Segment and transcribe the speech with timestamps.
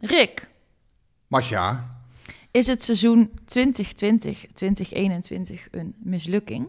[0.00, 0.48] Rick,
[1.26, 1.88] Masja,
[2.50, 3.34] is het seizoen 2020-2021
[5.70, 6.68] een mislukking?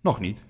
[0.00, 0.44] nog niet.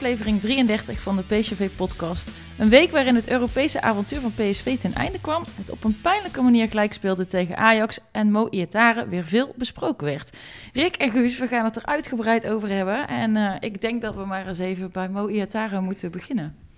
[0.00, 2.32] Aflevering 33 van de PSV-podcast.
[2.58, 5.44] Een week waarin het Europese avontuur van PSV ten einde kwam.
[5.56, 10.06] Het op een pijnlijke manier gelijk speelde tegen Ajax en Mo Iatare weer veel besproken
[10.06, 10.36] werd.
[10.72, 13.08] Rick en Guus, we gaan het er uitgebreid over hebben.
[13.08, 16.69] En eh, ik denk dat we maar eens even bij Mo Iatare moeten beginnen.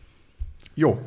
[0.75, 0.99] Joh.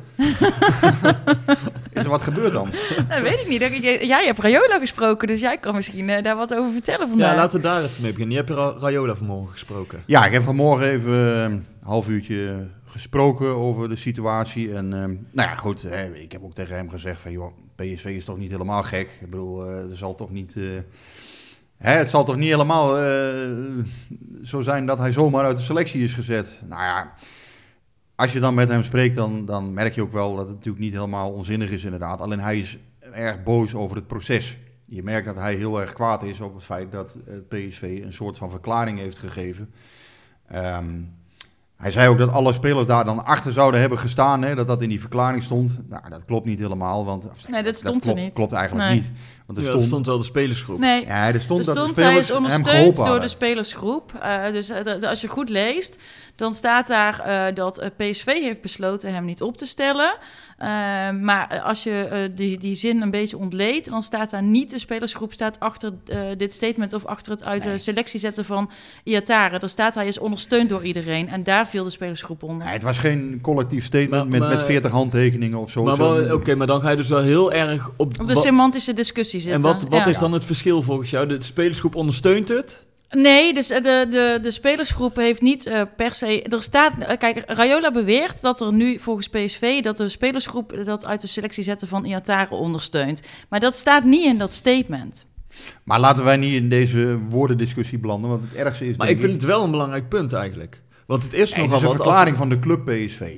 [1.92, 2.70] is er wat gebeurd dan?
[3.08, 3.82] Dat weet ik niet.
[4.06, 7.30] Jij- hebt Rayola gesproken, dus jij kan misschien eh, daar wat over vertellen vandaag.
[7.30, 8.36] Ja, laten we daar even mee beginnen.
[8.36, 10.02] Je hebt Ra- Rayola vanmorgen gesproken.
[10.06, 14.74] Ja, ik heb vanmorgen even eh, een half uurtje gesproken over de situatie.
[14.74, 14.98] En eh,
[15.32, 18.38] nou ja, goed, hè, ik heb ook tegen hem gezegd van, joh, PSV is toch
[18.38, 19.18] niet helemaal gek.
[19.20, 20.56] Ik bedoel, eh, er zal toch niet...
[20.56, 20.62] eh,
[21.76, 23.84] hè, het zal toch niet helemaal eh,
[24.42, 26.60] zo zijn dat hij zomaar uit de selectie is gezet.
[26.68, 27.12] Nou ja,
[28.16, 30.84] als je dan met hem spreekt, dan, dan merk je ook wel dat het natuurlijk
[30.84, 32.20] niet helemaal onzinnig is inderdaad.
[32.20, 32.78] Alleen hij is
[33.12, 34.58] erg boos over het proces.
[34.82, 38.12] Je merkt dat hij heel erg kwaad is op het feit dat het PSV een
[38.12, 39.70] soort van verklaring heeft gegeven.
[40.46, 41.02] Ehm,
[41.76, 44.82] hij zei ook dat alle spelers daar dan achter zouden hebben gestaan, hè, dat dat
[44.82, 45.78] in die verklaring stond.
[45.88, 48.34] Nou, dat klopt niet helemaal, want of, Nee, dat stond er klopt, niet.
[48.34, 48.98] klopt eigenlijk Nee.
[48.98, 49.12] niet.
[49.46, 50.78] Want er Ja, stond, wel de spelersgroep.
[50.78, 53.28] Nee, ja, er stond er dat de stond, hij spelers is hem ondersteund door de
[53.28, 54.12] spelersgroep.
[54.20, 55.98] Eh, dus eh, als je goed leest,
[56.36, 60.16] dan staat daar eh, dat PSV heeft besloten hem niet op te stellen.
[60.58, 60.68] Eh,
[61.10, 65.32] maar als je die, die zin een beetje ontleedt, dan staat daar niet de spelersgroep
[65.32, 65.92] staat achter
[66.36, 67.72] dit statement of achter het uit Nee.
[67.72, 68.70] de selectie zetten van
[69.04, 69.58] Iatare.
[69.58, 72.64] Er staat hij is ondersteund door iedereen en daar viel de spelersgroep onder.
[72.64, 75.82] Nee, het was geen collectief statement Maar- met, met maar- 40 handtekeningen of zo.
[75.82, 78.20] Maar Oké, maar dan ga je dus wel heel erg op...
[78.20, 79.62] Op de semantische discussie en zitten.
[79.62, 80.06] wat, wat Ja.
[80.06, 81.26] is dan het verschil volgens jou?
[81.26, 82.84] De spelersgroep ondersteunt het?
[83.10, 86.42] Nee, dus de, de, de spelersgroep heeft niet eh, per se.
[86.42, 86.92] Er staat.
[86.98, 89.82] eh, Kijk, Rayola beweert dat er nu volgens PSV.
[89.82, 93.22] dat de spelersgroep dat uit de selectie zetten van Iatare ondersteunt.
[93.48, 95.26] Maar dat staat niet in dat statement.
[95.84, 99.32] Maar laten wij niet in deze woordendiscussie belanden, want het ergste is Maar ik vind
[99.32, 100.82] het wel een belangrijk punt eigenlijk.
[101.06, 101.82] Want het is het nogal een wat...
[101.82, 103.36] als- verklaring van de club PSV.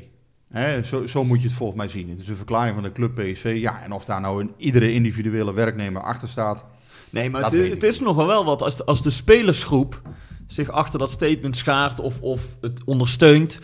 [0.85, 2.09] Zo, zo moet je het volgens mij zien.
[2.11, 3.57] Het is een verklaring van de club PSV.
[3.61, 6.65] Ja, en of daar nou een, iedere individuele werknemer achter staat.
[7.11, 10.03] Nee, maar het, is nogal wel wat als de, als de spelersgroep
[10.47, 13.59] zich achter dat statement schaart of, of het ondersteunt.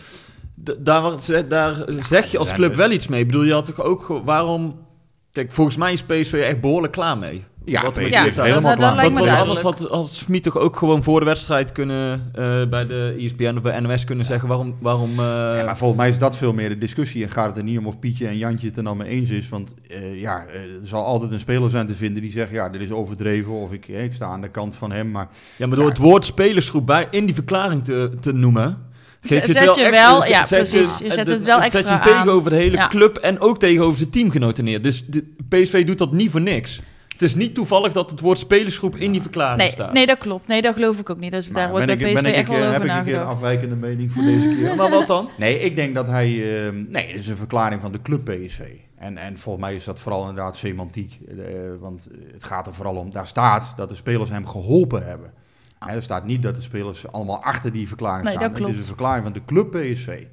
[0.77, 1.11] Daar,
[1.47, 3.19] daar zeg je als Ja, club wel iets mee.
[3.19, 4.21] Ik bedoel, je had toch ook...
[4.25, 4.83] Waarom...
[5.31, 7.45] Kijk, volgens mij is PSV echt behoorlijk klaar mee.
[7.65, 8.13] Ja, Wat hebben.
[8.43, 12.29] helemaal dat- dat anders had, had Smit toch ook gewoon voor de wedstrijd kunnen...
[12.33, 14.75] eh, bij de ESPN of bij NOS kunnen zeggen waarom...
[14.79, 15.25] waarom eh,
[15.57, 17.23] Ja, maar volgens mij is dat veel meer de discussie.
[17.23, 19.29] En gaat het er niet om of Pietje en Jantje het er dan mee eens
[19.29, 19.49] is.
[19.49, 22.51] Want eh, ja, er zal altijd een speler zijn te vinden die zegt...
[22.51, 25.11] ja, dit is overdreven of ik, ik sta aan de kant van hem.
[25.11, 25.27] Maar
[25.57, 25.91] Ja, maar door Ja.
[25.91, 28.77] het woord spelersgroep bij in die verklaring te, te noemen.
[29.19, 30.97] Zet- Geef je zet het je wel, wel- extra- ja, zet precies.
[30.97, 32.87] Je zet het wel Zet je extra tegenover de hele Ja.
[32.87, 34.81] club en ook tegenover zijn teamgenoten neer.
[34.81, 36.81] Dus de, PSV doet dat niet voor niks.
[37.15, 39.93] Het is niet toevallig dat het woord spelersgroep in die verklaring Nee, staat.
[39.93, 40.47] nee, dat klopt.
[40.47, 41.31] Nee, dat geloof ik ook niet.
[41.31, 42.89] Dus daar maar wordt bij ik- PSV ben ik echt een wel keer- over heb
[42.91, 43.35] ik een keer een nagedacht.
[43.43, 44.75] afwijkende mening voor deze keer.
[44.77, 45.29] Maar wat dan?
[45.37, 46.27] Nee, ik denk dat hij...
[46.65, 48.59] eh, nee, het is een verklaring van de club PSV.
[48.95, 51.19] En, en volgens mij is dat vooral inderdaad semantiek.
[51.27, 51.35] eh,
[51.79, 53.11] want het gaat er vooral om...
[53.11, 55.31] Daar staat dat de spelers hem geholpen hebben.
[55.79, 58.51] Hè, er staat niet dat de spelers allemaal achter die verklaring Nee, staan.
[58.51, 60.23] dat Het is een verklaring van de club PSV.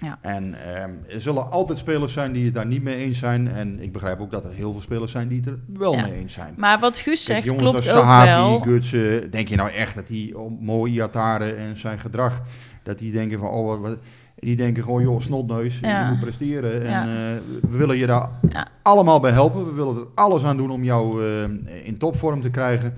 [0.00, 0.18] Ja.
[0.20, 3.48] En ehm, er zullen altijd spelers zijn die het daar niet mee eens zijn.
[3.48, 6.02] En ik begrijp ook dat er heel veel spelers zijn die het er wel Ja.
[6.02, 6.54] mee eens zijn.
[6.56, 8.60] Maar wat Guus Kijk, zegt, jongens klopt als ook Sahavi, wel.
[8.60, 12.42] Gutsen, denk je nou echt dat die om mooi Iatare en zijn gedrag,
[12.82, 13.98] dat die denken van, oh, wat,
[14.34, 16.04] die denken gewoon, joh, snotneus, Ja.
[16.04, 16.84] je moet presteren.
[16.84, 17.02] En Ja.
[17.02, 18.66] eh, we willen je daar Ja.
[18.82, 19.64] allemaal bij helpen.
[19.66, 22.94] We willen er alles aan doen om jou eh, in topvorm te krijgen.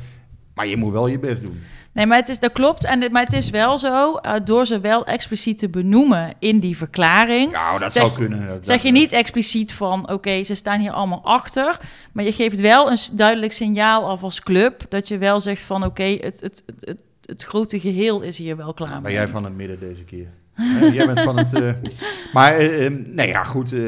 [0.54, 1.58] Maar je moet wel je best doen.
[1.92, 2.84] Nee, maar het is, dat klopt.
[2.84, 6.58] En, dit- maar het is wel zo, eh, door ze wel expliciet te benoemen in
[6.58, 7.52] die verklaring...
[7.52, 8.48] Nou, dat Zeg- zou kunnen.
[8.48, 11.80] Dat- Zeg dat- je niet expliciet van, oké, ze staan hier allemaal achter.
[12.12, 14.82] Maar je geeft wel een duidelijk signaal af als club.
[14.88, 18.56] Dat je wel zegt van, oké, het, het, het, het, het grote geheel is hier
[18.56, 19.12] wel klaar Ben mee.
[19.12, 20.26] jij van het midden deze keer?
[20.54, 21.52] Eh, jij bent van het...
[21.54, 21.72] eh,
[22.34, 23.72] maar, eh, eh, nee ja, goed.
[23.72, 23.80] eh,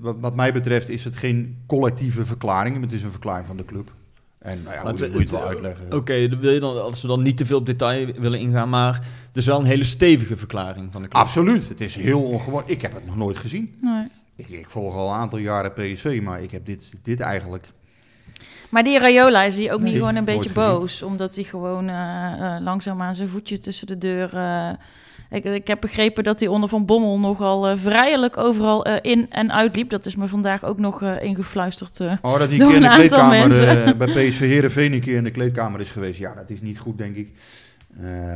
[0.00, 2.74] wat, wat mij betreft is het geen collectieve verklaring.
[2.74, 3.92] maar Het is een verklaring van de club.
[4.40, 5.92] En nou ja, Maar hoe, het- hoe je het wel uitleggen.
[5.94, 8.68] Oké, dan wil je dan, als we dan niet te veel op detail willen ingaan,
[8.68, 8.94] maar
[9.26, 11.22] het is wel een hele stevige verklaring van de club.
[11.22, 11.68] Absoluut.
[11.68, 12.62] Het is heel ongewoon.
[12.66, 13.74] Ik heb het nog nooit gezien.
[13.80, 14.06] Nee.
[14.36, 17.66] Ik, ik volg al een aantal jaren PSV, maar ik heb dit, dit eigenlijk...
[18.68, 20.54] Maar die Rayola is die ook niet gewoon een beetje gezien.
[20.54, 24.36] boos, omdat hij gewoon eh, eh, langzaamaan zijn voetje tussen de deur.
[24.36, 24.70] eh,
[25.30, 29.30] ik, ik heb begrepen dat hij onder Van Bommel nogal eh, vrijelijk overal eh, in
[29.30, 29.90] en uitliep.
[29.90, 32.00] Dat is me vandaag ook nog eh, ingefluisterd.
[32.00, 35.30] Oh, dat hij een keer in de kleedkamer bij PSV Heerenveen een keer in de
[35.30, 36.18] kleedkamer is geweest.
[36.18, 37.28] Ja, dat is niet goed, denk ik.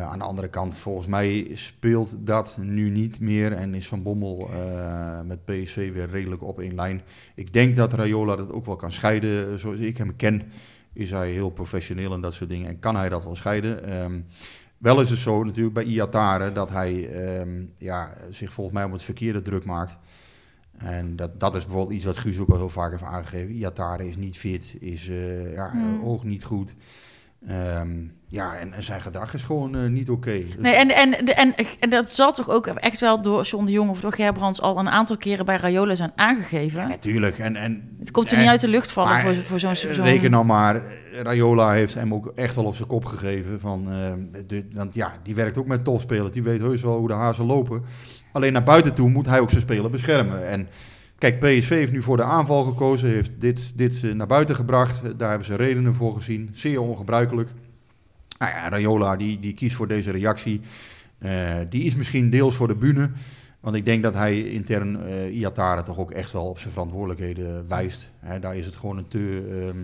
[0.02, 4.50] Aan de andere kant, volgens mij speelt dat nu niet meer en is Van Bommel
[5.24, 7.02] met PSV weer redelijk op één lijn.
[7.34, 9.58] Ik denk dat Rayola dat ook wel kan scheiden.
[9.58, 10.42] Zoals ik hem ken,
[10.92, 12.68] is hij heel professioneel en dat soort dingen.
[12.68, 13.84] En kan hij dat wel scheiden.
[13.84, 14.20] Ehm,
[14.84, 18.92] wel is het zo natuurlijk bij Iatare dat hij ehm, ja, zich volgens mij om
[18.92, 19.98] het verkeerde druk maakt.
[20.76, 23.54] En dat, dat is bijvoorbeeld iets wat Guus ook al heel vaak heeft aangegeven.
[23.54, 26.02] Iatare is niet fit, is eh ja, Hmm.
[26.02, 26.74] oog niet goed.
[27.46, 28.04] Ehm,
[28.34, 30.38] ja, en, en zijn gedrag is gewoon eh, niet oké.
[30.38, 33.70] Dus- Nee, en, en, en, en dat zal toch ook echt wel door John de
[33.72, 36.80] Jong of door Gerbrands al een aantal keren bij Rayola zijn aangegeven.
[36.80, 37.38] Ja, natuurlijk.
[37.38, 39.70] En, en, het komt er en- niet uit de lucht vallen maar, voor, voor zo'n...
[39.70, 40.82] eh, zo'n- Reken nou maar,
[41.22, 43.60] Rayola heeft hem ook echt wel op zijn kop gegeven.
[43.60, 44.12] Van, eh,
[44.46, 46.32] de, want ja, die werkt ook met topspelers.
[46.32, 47.82] Die weet heus wel hoe de hazen lopen.
[48.32, 50.48] Alleen naar buiten toe moet hij ook zijn speler beschermen.
[50.48, 50.68] En
[51.18, 53.08] kijk, PSV heeft nu voor de aanval gekozen.
[53.08, 55.04] Heeft dit, dit eh, naar buiten gebracht.
[55.04, 56.48] Eh, Daar hebben ze redenen voor gezien.
[56.52, 57.48] Zeer ongebruikelijk.
[58.38, 60.60] Nou ja, Rayola die, die kiest voor deze reactie.
[61.18, 63.10] Eh, die is misschien deels voor de bühne.
[63.60, 64.98] Want ik denk dat hij intern
[65.32, 68.10] Iatare toch ook echt wel op zijn verantwoordelijkheden wijst.
[68.18, 69.46] Hè, daar is het gewoon een te...
[69.68, 69.78] ehm,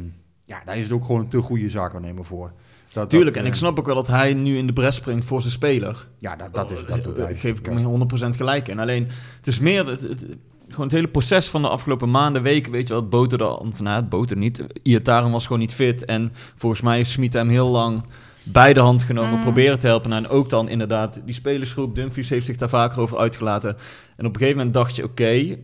[0.45, 2.53] ja, daar is het ook gewoon een te goede zaakwaarnemer voor.
[2.93, 4.95] Dat, Tuurlijk, dat, en ik eh, snap ook wel dat hij nu in de bres
[4.95, 6.07] springt voor zijn speler.
[6.19, 7.37] Ja, dat, dat, is, dat doet hij.
[7.37, 8.79] geef ik hem 100% gelijk in.
[8.79, 10.27] Alleen, het is meer het, het-
[10.69, 12.73] gewoon het hele proces van de afgelopen maanden, weken.
[12.73, 14.65] Weet je wel, het boter, van, nou, het boter niet.
[14.83, 16.05] Iataren was gewoon niet fit.
[16.05, 18.05] En volgens mij heeft Smit hem heel lang
[18.43, 19.41] bij de hand genomen, Mm.
[19.41, 20.11] proberen te helpen.
[20.11, 23.77] Nou, en ook dan inderdaad, die spelersgroep, Dumfries heeft zich daar vaker over uitgelaten.
[24.17, 25.57] En op een gegeven moment dacht je, oké, eh,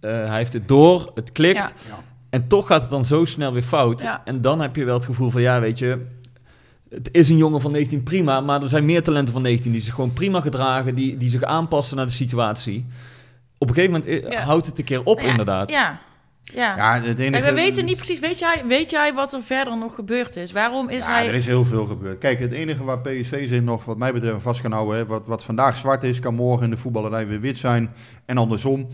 [0.00, 1.58] hij heeft het door, het klikt.
[1.58, 1.70] Ja.
[1.88, 1.98] Ja.
[2.30, 4.00] En toch gaat het dan zo snel weer fout.
[4.00, 4.20] Ja.
[4.24, 6.06] En dan heb je wel het gevoel van, ja, weet je...
[6.90, 9.80] Het is een jongen van 19 prima, maar er zijn meer talenten van 19 die
[9.80, 12.86] zich gewoon prima gedragen, die, die zich aanpassen naar de situatie.
[13.58, 14.40] Op een gegeven moment eh, Ja.
[14.44, 15.70] houdt het een keer op, Ja, inderdaad.
[15.70, 16.00] Ja,
[16.44, 16.76] ja.
[16.76, 17.42] Ja, het enige...
[17.42, 20.52] Kijk, we weten niet precies, weet jij, weet jij wat er verder nog gebeurd is?
[20.52, 21.28] Waarom is ja, hij...
[21.28, 22.18] er is heel veel gebeurd.
[22.18, 24.96] Kijk, het enige waar PSV zich nog, wat mij betreft, vast kan houden...
[24.96, 27.90] Hè, wat, wat vandaag zwart is, kan morgen in de voetballerij weer wit zijn.
[28.24, 28.88] En andersom.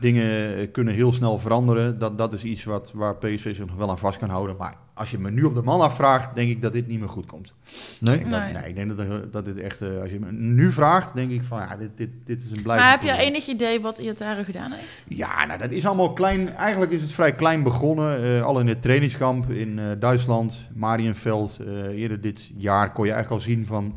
[0.00, 1.98] Dingen eh, kunnen heel snel veranderen.
[1.98, 4.56] Dat, dat is iets wat, waar PSV zich nog wel aan vast kan houden.
[4.58, 7.08] Maar als je me nu op de man afvraagt, denk ik dat dit niet meer
[7.08, 7.54] goed komt.
[8.00, 8.14] Nee?
[8.14, 8.52] Ik denk dat- Nee.
[8.52, 9.80] nee, ik denk dat, dat dit echt...
[9.80, 11.58] eh, als je me nu vraagt, denk ik van...
[11.58, 14.72] Ja, dit, dit, dit is een blijvend maar heb je enig idee wat Iatare gedaan
[14.72, 15.04] heeft?
[15.08, 16.54] Ja, nou, dat is allemaal klein.
[16.54, 18.24] Eigenlijk is het vrij klein begonnen.
[18.36, 21.58] eh, al in het trainingskamp in eh, Duitsland, Marienveld.
[21.66, 23.96] eh, eerder dit jaar kon je eigenlijk al zien van...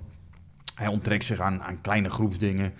[0.75, 2.73] Hij onttrekt zich aan, aan kleine groepsdingen.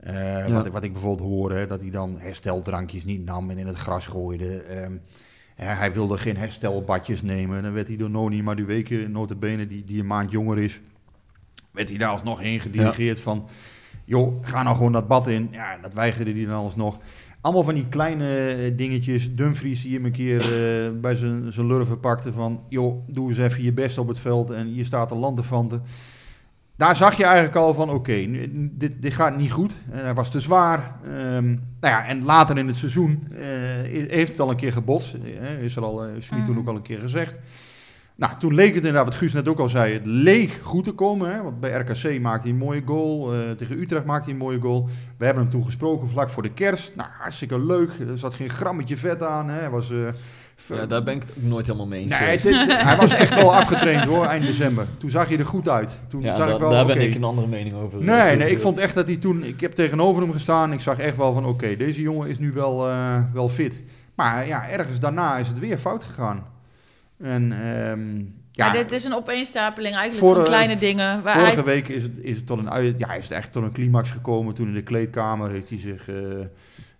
[0.00, 0.52] Eh, Ja.
[0.52, 3.66] wat, ik- wat ik bijvoorbeeld hoor, hè, dat hij dan hersteldrankjes niet nam en in
[3.66, 4.62] het gras gooide.
[4.62, 4.92] Ehm,
[5.66, 7.62] hij wilde geen herstelbadjes nemen.
[7.62, 10.80] Dan werd hij door Noni Madueke, notabene, die, die een maand jonger is...
[11.70, 13.48] werd hij daar alsnog heen gedirigeerd van...
[14.04, 15.48] joh, ga nou gewoon dat bad in.
[15.50, 16.98] Ja, dat weigerde hij dan alsnog.
[17.40, 19.34] Allemaal van die kleine eh, dingetjes.
[19.34, 22.64] Dumfries die hem een keer eh, bij zijn zijn lurven pakte van...
[22.68, 25.82] joh, doe eens even je best op het veld en hier staat een lanterfanten.
[26.78, 28.26] Daar zag je eigenlijk al van, oké,
[28.70, 29.74] dit, dit gaat niet goed.
[29.90, 30.92] Eh, hij was te zwaar.
[31.04, 31.58] Ehm, nou
[31.94, 33.38] ja, en later in het seizoen eh,
[34.08, 35.14] heeft het al een keer gebotst.
[35.40, 36.58] Eh, is er al, Smit toen Mhm.
[36.58, 37.38] ook al een keer gezegd.
[38.14, 40.92] Nou, toen leek het inderdaad, wat Guus net ook al zei, het leek goed te
[40.92, 41.32] komen.
[41.34, 41.42] Hè?
[41.42, 43.32] Want bij RKC maakte hij een mooie goal.
[43.56, 44.88] tegen Utrecht maakte hij een mooie goal.
[45.18, 46.92] We hebben hem toen gesproken vlak voor de kerst.
[46.96, 47.90] Nou, hartstikke leuk.
[48.08, 49.48] Er zat geen grammetje vet aan.
[49.48, 49.58] Hè?
[49.58, 49.92] Hij Was,
[50.66, 52.44] Ja, daar ben ik het ook nooit helemaal mee eens Nee, geweest.
[52.44, 54.86] het- het- hij was echt wel afgetraind hoor, eind december.
[54.98, 55.98] Toen zag hij er goed uit.
[56.08, 58.02] Toen Ja, zag da- ik wel, daar ben ik een andere mening over.
[58.04, 59.44] Nee, Toen- nee, ik vond echt dat hij toen...
[59.44, 60.72] Ik heb tegenover hem gestaan.
[60.72, 63.80] Ik zag echt wel van, oké, deze jongen is nu wel, eh, wel fit.
[64.14, 66.46] Maar ja, ergens daarna is het weer fout gegaan.
[67.18, 68.16] En ehm,
[68.52, 71.22] ja, Ja, dit is een opeenstapeling eigenlijk Vorige- van kleine dingen.
[71.22, 73.62] Waar vorige hij, week is het, is het tot een, ja, is het echt tot
[73.62, 74.54] een climax gekomen.
[74.54, 76.08] Toen in de kleedkamer heeft hij zich...
[76.08, 76.14] eh,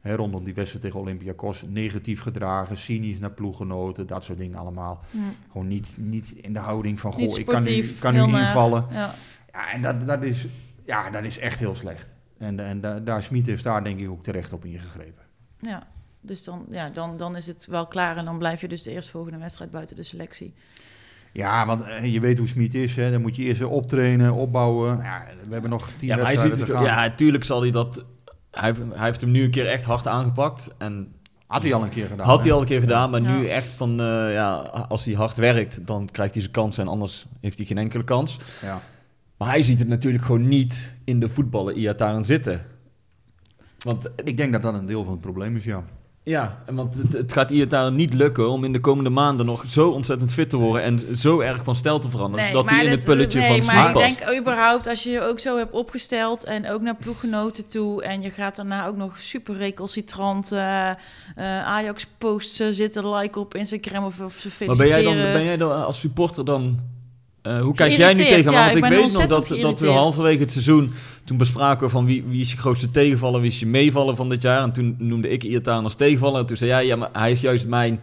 [0.00, 5.00] hè, rondom die wedstrijd tegen Olympiakos negatief gedragen, cynisch naar ploeggenoten, dat soort dingen allemaal.
[5.10, 5.18] Hm,
[5.52, 8.86] Gewoon niet, niet in de houding van, goh, ik kan nu, kan nu invallen.
[8.90, 9.14] ja.
[9.52, 10.46] Ja, en dat, dat, is,
[10.86, 12.08] ja, dat is echt heel slecht.
[12.38, 15.22] En, en da- daar Smit heeft daar denk ik ook terecht op ingegrepen.
[15.58, 15.86] ja.
[16.20, 18.90] Dus dan, ja, dan, dan is het wel klaar en dan blijf je dus de
[18.90, 20.54] eerstvolgende wedstrijd buiten de selectie.
[21.32, 22.96] Ja, want eh, je weet hoe Smit is.
[22.96, 23.10] Hè.
[23.10, 24.98] Dan moet je eerst weer optrainen, opbouwen.
[25.02, 26.84] Ja, we hebben nog tien Ja, hij wedstrijden ziet, te gaan.
[26.84, 28.04] ja, natuurlijk zal hij dat...
[28.60, 30.68] Hij, heeft- hij heeft hem nu een keer echt hard aangepakt.
[30.78, 31.12] En
[31.46, 32.26] Had hij al een keer gedaan.
[32.26, 33.90] had hij al een keer gedaan, maar nu echt van...
[34.00, 34.54] eh, ja,
[34.88, 38.04] als hij hard werkt, dan krijgt hij zijn kans en anders heeft hij geen enkele
[38.04, 38.38] kans.
[38.62, 38.80] Ja.
[39.36, 42.64] Maar hij ziet het natuurlijk gewoon niet in de voetballen Iataren zitten.
[43.78, 45.84] Want Ik denk dat dat een deel van het probleem is, ja.
[46.28, 49.64] Ja, en want het, het gaat Iataren niet lukken om in de komende maanden nog
[49.68, 52.90] zo ontzettend fit te worden en zo erg van stijl te veranderen, zodat hij in
[52.90, 55.56] dat- het pulletje nee, van maar Smit ik denk überhaupt als je je ook zo
[55.56, 60.52] hebt opgesteld en ook naar ploeggenoten toe en je gaat daarna ook nog super recalcitrant
[60.52, 60.96] eh, eh,
[61.66, 65.44] Ajax posts eh, zitten liken op Instagram of, of ze Maar ben jij, dan, ben
[65.44, 66.96] jij dan als supporter dan...
[67.42, 68.66] eh, hoe kijk jij nu Geïrriteerd, tegen hem?
[68.66, 70.92] ja, Want ik weet nog dat, dat we halverwege het seizoen...
[71.28, 74.28] Toen bespraken we van wie, wie is je grootste tegenvaller, wie is je meevaller van
[74.28, 74.62] dit jaar.
[74.62, 76.40] En toen noemde ik Iataren als tegenvaller.
[76.40, 78.00] En toen zei jij, ja, maar hij is juist mijn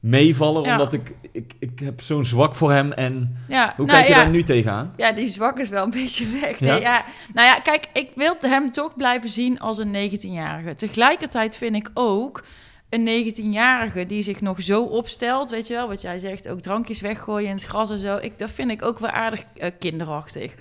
[0.00, 0.64] meevaller.
[0.64, 0.72] Ja.
[0.72, 2.92] Omdat ik, ik, ik heb zo'n zwak voor hem.
[2.92, 4.92] En ja, hoe nou kijk je daar nu tegenaan?
[4.96, 6.60] Ja, die zwak is wel een beetje weg.
[6.60, 7.04] Nee, ja.
[7.34, 10.74] Nou ja, kijk, ik wil hem toch blijven zien als een 19-jarige.
[10.74, 12.44] Tegelijkertijd vind ik ook
[12.90, 17.00] een 19-jarige die zich nog zo opstelt, weet je wel, wat jij zegt, ook drankjes
[17.00, 18.16] weggooien in het gras en zo.
[18.16, 20.54] Ik, dat vind ik ook wel aardig eh, kinderachtig.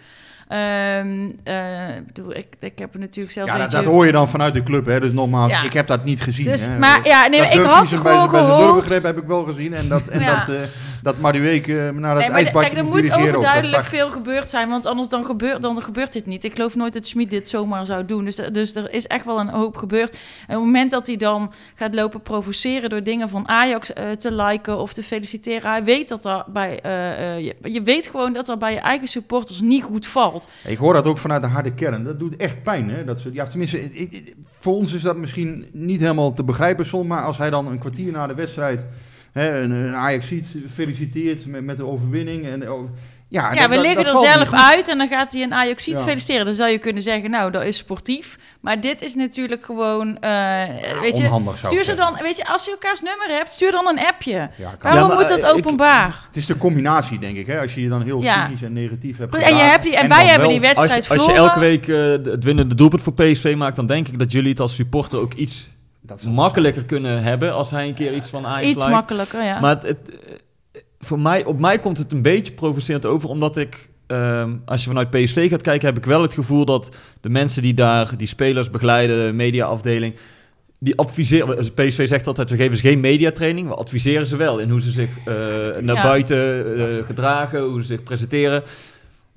[0.47, 4.29] Ehm, eh, ik bedoel, ik, ik heb er natuurlijk zelf Ja, dat, hoor je dan
[4.29, 4.85] vanuit de club.
[4.85, 4.99] Hè.
[4.99, 5.63] Dus nogmaals, Ja.
[5.63, 6.45] ik heb dat niet gezien.
[6.45, 6.77] Dus, hè.
[6.77, 8.73] maar ja, nee, dat ik had bij gewoon bij gehoopt...
[8.73, 9.73] durfgreep heb ik wel gezien.
[9.73, 10.35] En dat, en Ja.
[10.35, 10.61] dat, eh
[11.07, 13.05] dat Madueke eh, naar het Nee, maar ijsbadje kijk, er moet ook.
[13.05, 16.43] Dat overduidelijk veel gebeurd zijn, want anders dan gebeurt, dan gebeurt dit niet.
[16.43, 18.25] Ik geloof nooit dat Schmid dit zomaar zou doen.
[18.25, 20.11] Dus, dus er is echt wel een hoop gebeurd.
[20.11, 24.11] En op het moment dat hij dan gaat lopen provoceren door dingen van Ajax eh,
[24.11, 28.07] te liken of te feliciteren, hij weet dat er bij, eh, eh, je, je weet
[28.07, 30.47] gewoon dat er bij je eigen supporters niet goed valt.
[30.65, 32.03] Ik hoor dat ook vanuit de harde kern.
[32.03, 32.89] Dat doet echt pijn.
[32.89, 33.03] Hè?
[33.03, 36.85] Dat ze, ja, tenminste, ik- ik- voor ons is dat misschien niet helemaal te begrijpen
[36.85, 37.07] soms.
[37.07, 38.85] Maar als hij dan een kwartier na de wedstrijd
[39.31, 42.45] hè, een, een Ajax ziet, feliciteert met, met de overwinning.
[42.47, 42.89] En, oh,
[43.29, 45.53] ja, Ja, dat- we dat- liggen dat er zelf uit en dan gaat hij een
[45.53, 46.03] Ajax Ja.
[46.03, 46.45] feliciteren.
[46.45, 48.37] Dan zou je kunnen zeggen, nou, dat is sportief.
[48.61, 50.63] Maar dit is natuurlijk gewoon, eh,
[51.01, 51.23] weet je...
[51.23, 53.87] Onhandig zou ik Stuur ze dan, weet je, als je elkaars nummer hebt, stuur dan
[53.87, 54.31] een appje.
[54.31, 54.49] Ja.
[54.79, 56.19] Waarom Ja, maar, moet dat eh, ik- openbaar?
[56.27, 57.47] Het is de combinatie, denk ik.
[57.47, 57.59] Hè?
[57.59, 58.43] Als je je dan heel Ja.
[58.45, 61.05] cynisch en negatief hebt en, je hebt die, en, wij hebben wel- die wedstrijd Als,
[61.07, 61.97] je- als je elke week eh,
[62.33, 65.33] het winnende doelpunt voor PSV maakt, dan denk ik dat jullie het als supporter ook
[65.33, 65.67] iets
[66.07, 68.93] Dat makkelijker kunnen hebben als hij een keer iets van Ajax Iets liked.
[68.95, 69.59] makkelijker, ja.
[69.59, 73.57] Maar het, het, eh, voor mij, op mij komt het een beetje provocerend over, omdat
[73.57, 76.89] ik, ehm, als je vanuit PSV gaat kijken, heb ik wel het gevoel dat
[77.21, 80.15] de mensen die daar, die spelers begeleiden, mediaafdeling,
[80.79, 81.73] die adviseren.
[81.73, 84.91] PSV zegt altijd: we geven ze geen mediatraining, we adviseren ze wel in hoe ze
[84.91, 85.25] zich eh,
[85.81, 86.01] naar Ja.
[86.03, 88.63] buiten eh, gedragen, hoe ze zich presenteren.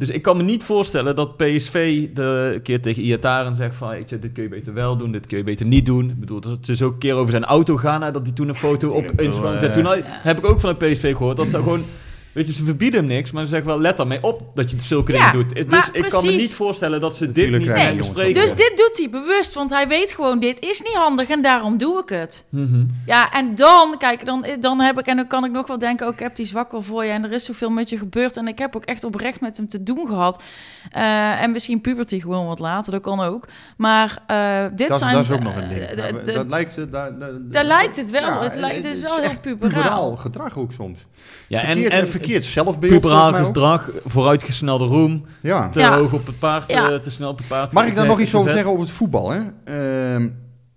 [0.01, 3.89] Dus ik kan me niet voorstellen dat PSV de een keer tegen Iataren zegt van...
[3.89, 6.11] weet je, dit kun je beter wel doen, dit kun je beter niet doen.
[6.11, 8.03] Ik bedoel, dat ze zo een keer over zijn auto gaan...
[8.03, 11.17] hè, dat hij toen een foto op Instagram Toen heb ik ook van het PSV
[11.17, 11.85] gehoord dat ze gewoon...
[12.33, 14.77] Weet je, ze verbieden hem niks, maar ze zeggen wel, let daarmee op dat je
[14.81, 15.55] zulke Ja, dingen doet.
[15.55, 18.35] Dus maar ik kan me niet voorstellen dat ze dit niet bespreken.
[18.35, 21.43] dat dus dit doet hij bewust, want hij weet gewoon, dit is niet handig en
[21.43, 22.47] daarom doe ik het.
[22.49, 22.85] Mhm.
[23.07, 26.07] Ja, en dan, kijk, dan, dan heb ik, en dan kan ik nog wel denken,
[26.07, 28.37] ook ik heb die zwak wel voor je en er is zoveel met je gebeurd
[28.37, 30.43] en ik heb ook echt oprecht met hem te doen gehad.
[30.91, 33.49] Eh, en misschien puberty gewoon wat later, dat kan ook.
[33.77, 35.15] Maar eh, dit Dat, zijn...
[35.15, 35.81] dat is ook nog een ding.
[35.81, 38.21] eh, Nou, dat lijkt, ze- daar- daar- daar lijkt het wel.
[38.23, 40.17] Ja, het, lijkt, het is wel heel echt puberaal.
[40.17, 41.07] gedrag ook soms.
[41.49, 45.69] Ja, verkeerd, en, en, en verkeerd zelfbeeld puberaal gedrag, vooruitgesnelde roem, Ja.
[45.69, 45.99] te Ja.
[45.99, 46.91] hoog op het paard, Ja.
[46.91, 47.73] eh, te snel op het paard.
[47.73, 49.31] Mag ik daar eh, nog iets over zeggen over het voetbal?
[49.31, 49.41] Hè?
[49.65, 50.31] Ehm,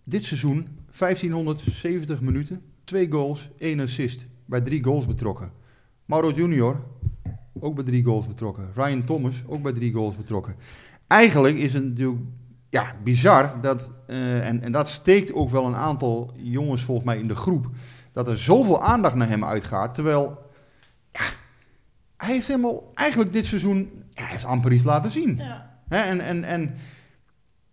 [0.03, 4.27] dit seizoen 1570 minuten, twee goals, één assist.
[4.45, 5.51] Bij drie goals betrokken.
[6.05, 6.79] Mauro Junior,
[7.59, 8.69] ook bij drie goals betrokken.
[8.75, 10.55] Ryan Thomas, ook bij drie goals betrokken.
[11.07, 12.19] Eigenlijk is het natuurlijk
[12.69, 17.17] ja, bizar dat, eh, en, en dat steekt ook wel een aantal jongens volgens mij
[17.17, 17.67] in de groep,
[18.11, 19.93] dat er zoveel aandacht naar hem uitgaat.
[19.93, 20.37] Terwijl,
[21.13, 21.21] ja,
[22.17, 23.77] hij heeft helemaal, eigenlijk dit seizoen,
[24.09, 25.35] ja, hij heeft amper iets laten zien.
[25.37, 25.69] Ja.
[25.89, 26.75] Hè, en, en, en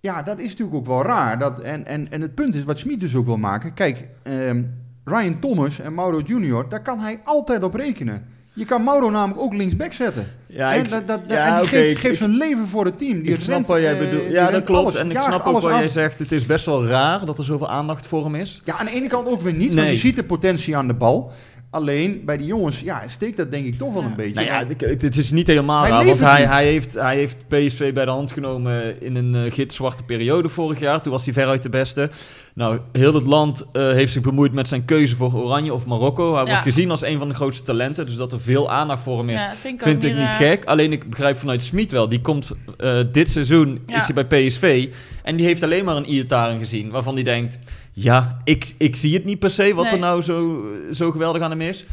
[0.01, 1.39] ja, dat is natuurlijk ook wel raar.
[1.39, 3.75] Dat, en, en, en het punt is wat Smit dus ook wil maken.
[3.75, 4.63] Kijk, ehm,
[5.05, 8.25] Ryan Thomas en Mauro Junior, daar kan hij altijd op rekenen.
[8.53, 10.27] Je kan Mauro namelijk ook linksback zetten.
[10.47, 13.23] Ja, ik, dat, dat, ja, en die geeft, geeft ik- zijn leven voor het team.
[13.23, 14.31] Die ik snap rent, wat jij eh, bedoelt.
[14.31, 14.81] Ja, dat klopt.
[14.81, 15.79] alles, en ik snap ook alles wat af.
[15.79, 16.19] jij zegt.
[16.19, 18.61] Het is best wel raar dat er zoveel aandacht voor hem is.
[18.65, 19.77] Ja, aan de ene kant ook weer niet, Nee.
[19.77, 21.33] want je ziet de potentie aan de bal.
[21.71, 24.09] Alleen bij die jongens, ja, steekt dat denk ik toch wel Ja.
[24.09, 24.35] een beetje.
[24.35, 27.37] Nou ja, ik- het is niet helemaal Hij raar, want hij, hij, heeft, hij heeft
[27.49, 31.03] PSV bij de hand genomen in een uh, gitzwarte periode vorig jaar.
[31.03, 32.11] Toen was hij veruit de beste.
[32.55, 36.33] Nou, heel het land eh, heeft zich bemoeid met zijn keuze voor Oranje of Marokko.
[36.35, 36.49] Hij Ja.
[36.49, 39.29] wordt gezien als een van de grootste talenten, dus dat er veel aandacht voor hem
[39.29, 39.43] is.
[39.43, 40.37] Ja, vind ik, Vind ook ik niet raar.
[40.37, 40.65] gek.
[40.65, 42.09] Alleen ik begrijp vanuit Smit wel.
[42.09, 43.97] Die komt eh, dit seizoen, Ja.
[43.97, 44.89] is hij bij PSV.
[45.23, 46.91] En die heeft alleen maar een Iataren gezien.
[46.91, 47.59] Waarvan hij denkt,
[48.03, 49.93] ja, ik, ik zie het niet per se wat Nee.
[49.93, 51.85] er nou zo, zo geweldig aan hem is.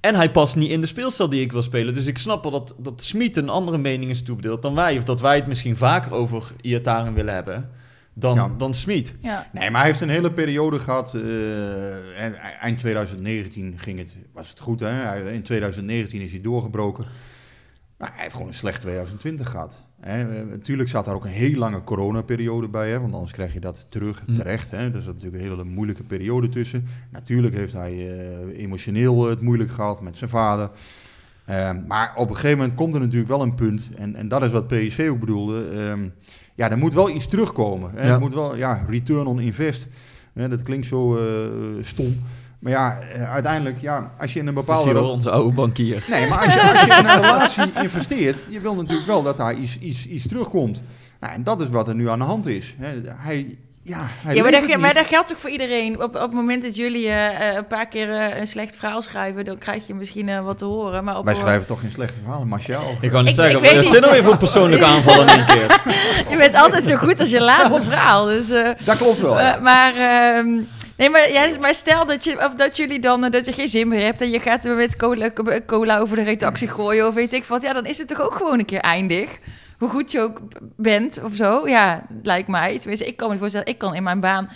[0.00, 1.94] En hij past niet in de speelstijl die ik wil spelen.
[1.94, 4.96] Dus ik snap wel dat, dat Smit een andere mening is toebedeeld dan wij.
[4.96, 7.70] Of dat wij het misschien vaker over Iataren willen hebben
[8.14, 8.50] dan, Ja.
[8.58, 9.14] dan Smit.
[9.20, 9.48] Ja.
[9.52, 11.14] Nee, maar hij heeft een hele periode gehad.
[11.14, 14.80] eh, en eind 2019 ging het, was het goed.
[14.80, 15.30] Hè?
[15.32, 17.04] In 2019 is hij doorgebroken.
[17.98, 19.80] Maar hij heeft gewoon een slecht 2020 gehad.
[20.00, 20.38] Hè?
[20.40, 22.90] Eh, natuurlijk zat daar ook een heel lange coronaperiode bij.
[22.90, 23.00] Hè?
[23.00, 24.34] Want anders krijg je dat terug Hm.
[24.34, 24.70] terecht.
[24.70, 24.76] Hè?
[24.94, 26.86] Er zat natuurlijk een hele moeilijke periode tussen.
[27.10, 30.70] Natuurlijk heeft hij eh, emotioneel het moeilijk gehad met zijn vader.
[31.44, 33.88] Eh, maar op een gegeven moment komt er natuurlijk wel een punt.
[33.96, 35.64] En, en dat is wat PSV ook bedoelde.
[35.68, 36.08] ehm,
[36.54, 37.90] ja, er moet wel iets terugkomen.
[37.94, 38.06] Hè?
[38.06, 38.12] Ja.
[38.14, 39.88] Er moet wel, ja, return on invest.
[40.32, 41.48] Hè, dat klinkt zo eh,
[41.80, 42.16] stom.
[42.60, 44.92] Maar ja, eh, uiteindelijk, ja, als je in een Dat is bepaalde...
[44.92, 46.04] wel onze oude bankier.
[46.10, 49.36] Nee, maar als je, als je in een relatie investeert, je wil natuurlijk wel dat
[49.36, 50.82] daar iets, iets, iets terugkomt.
[51.20, 52.74] Nou, en dat is wat er nu aan de hand is.
[52.78, 52.86] Hè.
[53.16, 55.94] Hij, ja, hij Ja, maar dat, maar dat geldt toch voor iedereen?
[56.02, 59.02] Op, op het moment dat jullie eh, eh, een paar keer eh, een slecht verhaal
[59.02, 61.04] schrijven, dan krijg je misschien wat te horen.
[61.04, 62.80] Maar op Wij schrijven toch geen slechte verhalen, Marcel?
[63.00, 65.80] Ik kan niet Ik- zeggen, er zit nog even een persoonlijke aanval in één keer.
[66.30, 68.24] Je bent altijd zo goed als je laatste verhaal.
[68.24, 69.38] Dus, eh, Dat klopt wel.
[69.40, 70.60] eh, maar, ehm,
[71.00, 73.68] nee, maar, ja, maar stel dat, je, of dat jullie dan eh, dat je geen
[73.68, 75.30] zin meer hebt en je gaat er met cola,
[75.66, 77.62] cola over de redactie gooien of weet ik wat.
[77.62, 79.38] Ja, dan is het toch ook gewoon een keer eindig.
[79.78, 80.40] Hoe goed je ook
[80.76, 81.68] bent of zo.
[81.68, 82.78] Ja, lijkt mij.
[82.78, 83.66] Tenminste, ik kan me voorstellen.
[83.66, 84.50] Ik kan in mijn baan.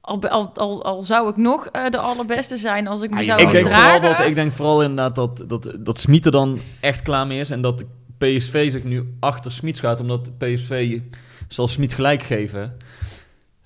[0.00, 3.24] Al, al, al, al zou ik nog eh, de allerbeste zijn als ik me Ah,
[3.24, 6.60] zou ik, denk vooral dat, ik denk vooral inderdaad dat, dat, dat Smit er dan
[6.80, 7.50] echt klaar mee is.
[7.50, 7.84] En dat
[8.18, 10.00] PSV zich nu achter Smit gaat.
[10.00, 11.00] Omdat PSV
[11.48, 12.76] zal Smit gelijk geven.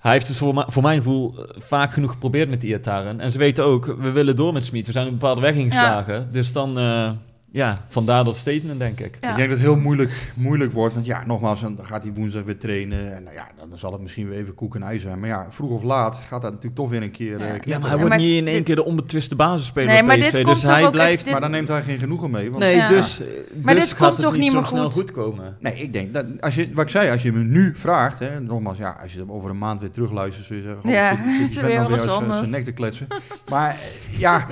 [0.01, 3.19] Hij heeft het voor, voor mijn gevoel eh, vaak genoeg geprobeerd met Iataren.
[3.19, 4.85] En ze weten ook, we willen door met Smit.
[4.85, 6.27] We zijn een bepaalde weg ingeslagen.
[6.31, 7.11] Dus dan, eh,
[7.53, 9.17] ja, vandaar dat statement denk ik.
[9.21, 9.29] Ja.
[9.29, 10.93] Ik denk dat het heel moeilijk, moeilijk wordt.
[10.93, 13.15] Want ja, nogmaals, dan gaat hij woensdag weer trainen.
[13.15, 15.19] En nou ja, dan zal het misschien weer even koek en ei zijn.
[15.19, 17.39] Maar ja, vroeg of laat gaat dat natuurlijk toch weer een keer...
[17.39, 17.45] Ja.
[17.45, 19.87] eh, Ja, maar hij Ja, wordt maar niet in één dit- keer de onbetwiste basisspeler
[19.89, 20.31] Nee, bij maar PSV.
[20.35, 21.23] dit komt dus hij ook blijft...
[21.23, 22.49] dit- Maar dan neemt hij geen genoegen mee.
[22.49, 22.87] Want Nee, Ja.
[22.87, 23.27] dus, eh,
[23.63, 24.93] Maar dus dit gaat komt het toch niet zo meer snel goed?
[24.93, 25.57] goed komen.
[25.59, 28.39] Nee, ik denk dat als je, wat ik zei, als je me nu vraagt, hè,
[28.39, 31.49] nogmaals, ja, als je hem over een maand weer terugluistert, zul je zeggen, Ja, zit,
[31.49, 32.37] zit vent weer nog weer als, anders.
[32.37, 33.07] zijn nek te kletsen.
[33.49, 34.47] Maar eh, ja,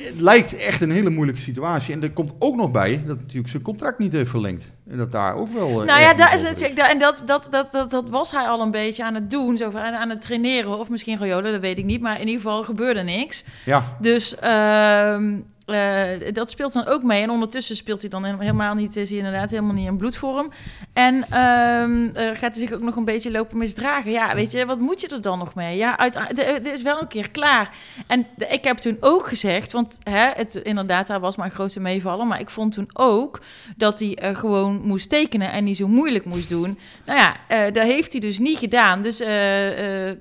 [0.00, 1.94] het lijkt echt een hele moeilijke situatie.
[1.94, 4.72] En er komt ook nog bij dat natuurlijk zijn contract niet heeft verlengd.
[4.90, 5.68] En dat daar ook wel.
[5.80, 8.60] eh, Nou ja, dat is natuurlijk, en dat, dat, dat, dat, dat was hij al
[8.60, 10.78] een beetje aan het doen, zo aan, aan het traineren.
[10.78, 12.00] Of misschien Rayola, dat weet ik niet.
[12.00, 13.44] Maar in ieder geval gebeurde niks.
[13.64, 17.22] Ja, Dus ehm, eh, dat speelt dan ook mee.
[17.22, 20.50] En ondertussen speelt hij dan helemaal niet, is hij inderdaad helemaal niet in bloedvorm.
[20.92, 24.10] En ehm, eh, gaat hij zich ook nog een beetje lopen misdragen.
[24.10, 25.76] Ja, weet je, wat moet je er dan nog mee?
[25.76, 27.70] Ja, uit, de- het is wel een keer klaar.
[28.06, 31.80] En de- ik heb toen ook gezegd, want hè, het, inderdaad, hij was mijn grootste
[31.80, 32.26] meevaller.
[32.26, 33.40] Maar ik vond toen ook
[33.76, 36.78] dat hij gewoon moest tekenen en niet zo moeilijk moest doen.
[37.06, 39.02] Nou ja, eh, dat heeft hij dus niet gedaan.
[39.02, 40.16] Dus eh, eh,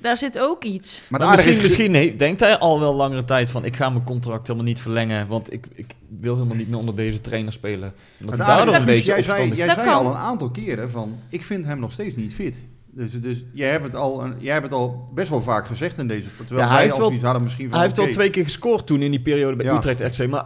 [0.00, 1.02] daar zit ook iets.
[1.08, 3.64] maar, Maar misschien, is- misschien nee, denkt hij al wel langere tijd van...
[3.64, 5.26] ik ga mijn contract helemaal niet verlengen...
[5.26, 5.86] want ik, ik
[6.18, 7.88] wil helemaal niet meer onder deze trainer spelen.
[7.88, 10.50] En Dat het hij aardige daardoor een beetje jij zei, jij zei al een aantal
[10.50, 12.62] keren van, ik vind hem nog steeds niet fit.
[12.94, 15.98] Dus, dus jij, hebt het al, een- jij hebt het al best wel vaak gezegd
[15.98, 16.28] in deze...
[16.36, 18.30] Terwijl Ja, hij wij heeft al wel- hadden misschien van, Hij heeft wel oké, twee
[18.30, 19.76] keer gescoord toen in die periode bij Ja.
[19.76, 20.26] Utrecht FC.
[20.28, 20.44] Maar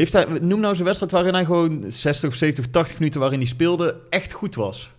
[0.00, 3.20] heeft hij, noem nou zijn wedstrijd waarin hij gewoon 60 of 70 of 80 minuten
[3.20, 4.90] waarin hij speelde echt goed was.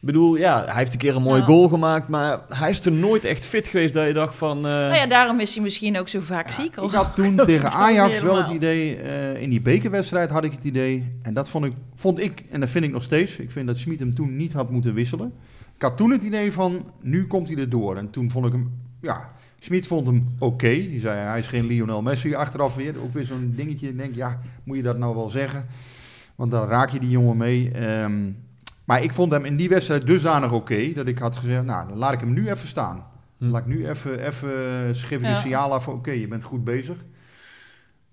[0.00, 1.46] Ik bedoel, ja, hij heeft een keer een mooie Ja.
[1.46, 4.56] goal gemaakt, maar hij is er nooit echt fit geweest dat je dacht van...
[4.56, 6.76] eh, Nou ja, daarom is hij misschien ook zo vaak ziek.
[6.76, 10.64] Ik had toen tegen Ajax wel het idee, eh, in die bekerwedstrijd had ik het
[10.64, 13.66] idee, en dat vond ik, vond ik, en dat vind ik nog steeds, ik vind
[13.66, 15.32] dat Smit hem toen niet had moeten wisselen.
[15.76, 17.96] Ik had toen het idee van, nu komt hij erdoor.
[17.96, 19.30] En toen vond ik hem, ja,
[19.62, 20.68] Smit vond hem oké.
[20.68, 22.94] Die zei, hij is geen Lionel Messi achteraf weer.
[23.02, 25.66] Ook weer zo'n dingetje, ik denk, ja, moet je dat nou wel zeggen?
[26.34, 27.70] Want dan raak je die jongen mee.
[27.70, 28.30] Ehm,
[28.84, 31.98] maar ik vond hem in die wedstrijd dusdanig oké, dat ik had gezegd, nou, dan
[31.98, 33.04] laat ik hem nu even staan.
[33.38, 33.44] Hm.
[33.46, 34.48] Laat ik nu even, even
[35.20, 35.28] Ja.
[35.28, 36.96] een signaal af van oké, je bent goed bezig.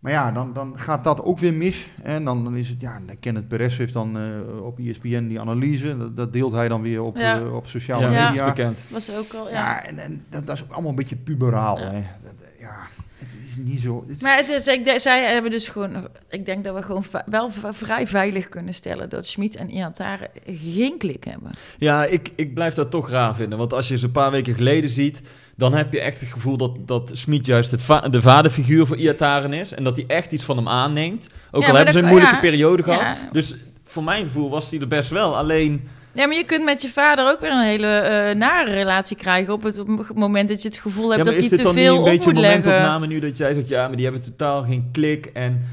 [0.07, 1.89] Maar ja, dan, dan gaat dat ook weer mis.
[2.01, 5.97] En dan, dan is het, ja, Kenneth Perez heeft dan eh, op ESPN die analyse.
[5.97, 7.39] Dat, dat deelt hij dan weer op, Ja.
[7.39, 8.13] eh, op sociale ja, Ja.
[8.25, 8.53] dat is media.
[8.53, 8.79] bekend.
[8.87, 9.53] Was ook al, ja.
[9.53, 11.79] Ja, en, en dat, dat is ook allemaal een beetje puberaal.
[11.79, 11.85] Ja.
[11.85, 12.01] Hè.
[12.23, 12.75] Dat, eh, ja,
[13.17, 14.01] het is niet zo...
[14.07, 16.81] het is- Maar het is, ik, denk- zij hebben dus gewoon, ik denk dat we
[16.81, 21.51] gewoon wel vrij veilig kunnen stellen dat Schmid en Iantare geen klik hebben.
[21.77, 23.57] Ja, ik, ik blijf dat toch raar vinden.
[23.57, 25.21] Want als je ze een paar weken geleden ziet,
[25.57, 28.97] dan heb je echt het gevoel dat, dat Smit juist het va- de vaderfiguur voor
[28.97, 29.73] Iataren is.
[29.73, 31.27] En dat hij echt iets van hem aanneemt.
[31.51, 33.01] Ook Ja, al hebben ze een moeilijke ja, periode gehad.
[33.01, 33.17] ja.
[33.31, 35.37] Dus voor mijn gevoel was hij er best wel.
[35.37, 39.17] Alleen, Ja, maar je kunt met je vader ook weer een hele eh, nare relatie
[39.17, 39.83] krijgen op het,
[40.15, 41.99] moment dat je het gevoel hebt dat is hij dit te dan niet veel een
[41.99, 42.61] op beetje moet een leggen.
[42.63, 45.25] momentopname nu dat jij zegt, ja, maar die hebben totaal geen klik.
[45.25, 45.65] En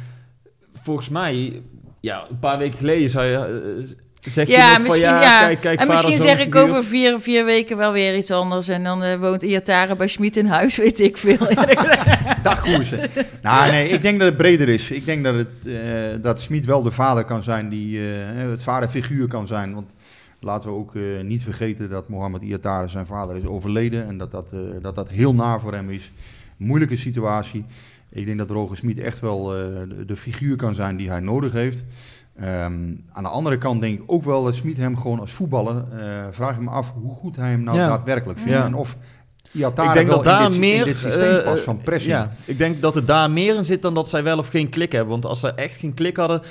[0.83, 1.63] volgens mij,
[2.01, 3.97] ja, een paar weken geleden zei je,
[4.31, 5.41] zeg je Ja, van, misschien, ja, ja.
[5.41, 8.69] kijk, kijk, en misschien zeg ik over vier, vier weken wel weer iets anders.
[8.69, 11.39] En dan eh, woont Iatare bij Schmid in huis, weet ik veel.
[12.43, 12.95] Dag Koers.
[13.43, 14.91] nou, nee, ik denk dat het breder is.
[14.91, 15.73] Ik denk dat, het, eh,
[16.23, 18.05] dat Smit wel de vader kan zijn, die eh,
[18.51, 19.75] het vaderfiguur kan zijn.
[19.75, 19.87] Want
[20.45, 24.07] laten we ook eh, niet vergeten dat Mohammed Iatare zijn vader is overleden.
[24.07, 26.13] En dat dat, eh, dat dat heel naar voor hem is.
[26.57, 27.65] Moeilijke situatie.
[28.09, 31.21] Ik denk dat Roger Smit echt wel eh, de, de figuur kan zijn die hij
[31.21, 31.85] nodig heeft.
[32.37, 35.85] Ehm, aan de andere kant denk ik ook wel dat Smit hem gewoon als voetballer...
[35.93, 37.89] eh, vraag ik me af hoe goed hij hem nou Ja.
[37.89, 38.55] daadwerkelijk vindt.
[38.55, 38.65] Ja.
[38.65, 38.97] En of
[39.53, 42.13] Iatare ik denk wel dat daar dit, meer dit systeem eh, past van pressing.
[42.13, 44.69] Ja, ik denk dat het daar meer in zit dan dat zij wel of geen
[44.69, 45.11] klik hebben.
[45.11, 46.43] Want als zij echt geen klik hadden,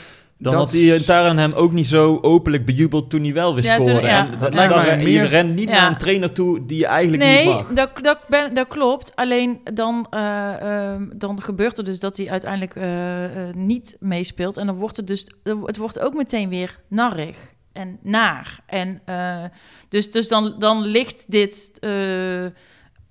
[0.44, 3.76] dan Dat had Taran hem ook niet zo openlijk bejubeld toen hij wel weer Ja,
[3.76, 4.08] toen- scoorde.
[4.08, 4.26] ja.
[4.26, 5.76] En Dat ja, lijkt dan mij ren- meer- Je rent niet Ja.
[5.82, 7.68] naar een trainer toe die je eigenlijk nee, niet mag.
[7.74, 9.16] dat, dat, ben, dat klopt.
[9.16, 14.58] Alleen dan, eh, ehm, dan gebeurt er dus dat hij uiteindelijk eh, eh, niet meespeelt.
[14.58, 15.28] En dan wordt het dus,
[15.64, 17.38] het wordt ook meteen weer narrig
[17.74, 18.60] en naar.
[18.66, 19.44] En eh,
[19.90, 21.72] dus, dus dan, dan ligt dit.
[21.80, 22.44] eh,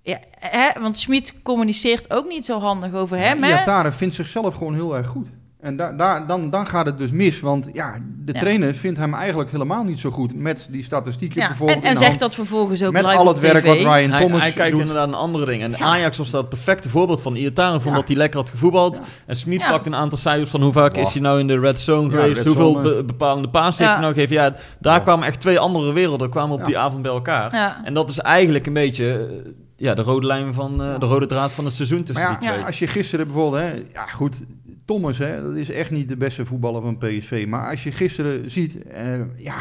[0.04, 3.42] ja, hè, want Schmid communiceert ook niet zo handig over hem.
[3.42, 3.48] Hè?
[3.50, 5.28] Iatare vindt zichzelf gewoon heel erg goed.
[5.62, 8.40] En daar daar, dan, dan gaat het dus mis, want ja, de Ja.
[8.40, 11.82] trainer vindt hem eigenlijk helemaal niet zo goed met die statistieken Ja, bijvoorbeeld.
[11.82, 12.18] en en zegt hand.
[12.20, 13.66] dat vervolgens ook met live al op het werk TV.
[13.66, 14.80] wat Ryan Hij, Thomas hij kijkt doet.
[14.80, 15.74] inderdaad naar andere dingen.
[15.74, 18.00] En Ajax was dat het perfecte voorbeeld van Iataren, vond Ja.
[18.00, 18.96] dat hij lekker had gevoetbald.
[18.96, 19.02] Ja.
[19.26, 19.70] En Smit Ja.
[19.70, 21.04] pakt een aantal cijfers van hoe vaak Wow.
[21.06, 22.94] is hij nou in de red zone Ja, geweest, red hoeveel zone.
[22.94, 23.96] be- bepalende paas heeft Ja.
[23.96, 24.34] hij nou gegeven.
[24.36, 25.02] Ja, daar Wow.
[25.02, 26.66] kwamen echt twee andere werelden kwamen op Ja.
[26.66, 27.54] die avond bij elkaar.
[27.54, 27.80] Ja.
[27.84, 31.26] En dat is eigenlijk een beetje eh, ja, de rode lijn van eh, de rode
[31.26, 32.66] draad van het seizoen tussen Maar die ja, twee.
[32.66, 34.42] als je gisteren bijvoorbeeld, hè, ja goed,
[34.84, 37.44] Thomas, hè, dat is echt niet de beste voetballer van PSV.
[37.48, 39.54] Maar als je gisteren ziet, eh, ja,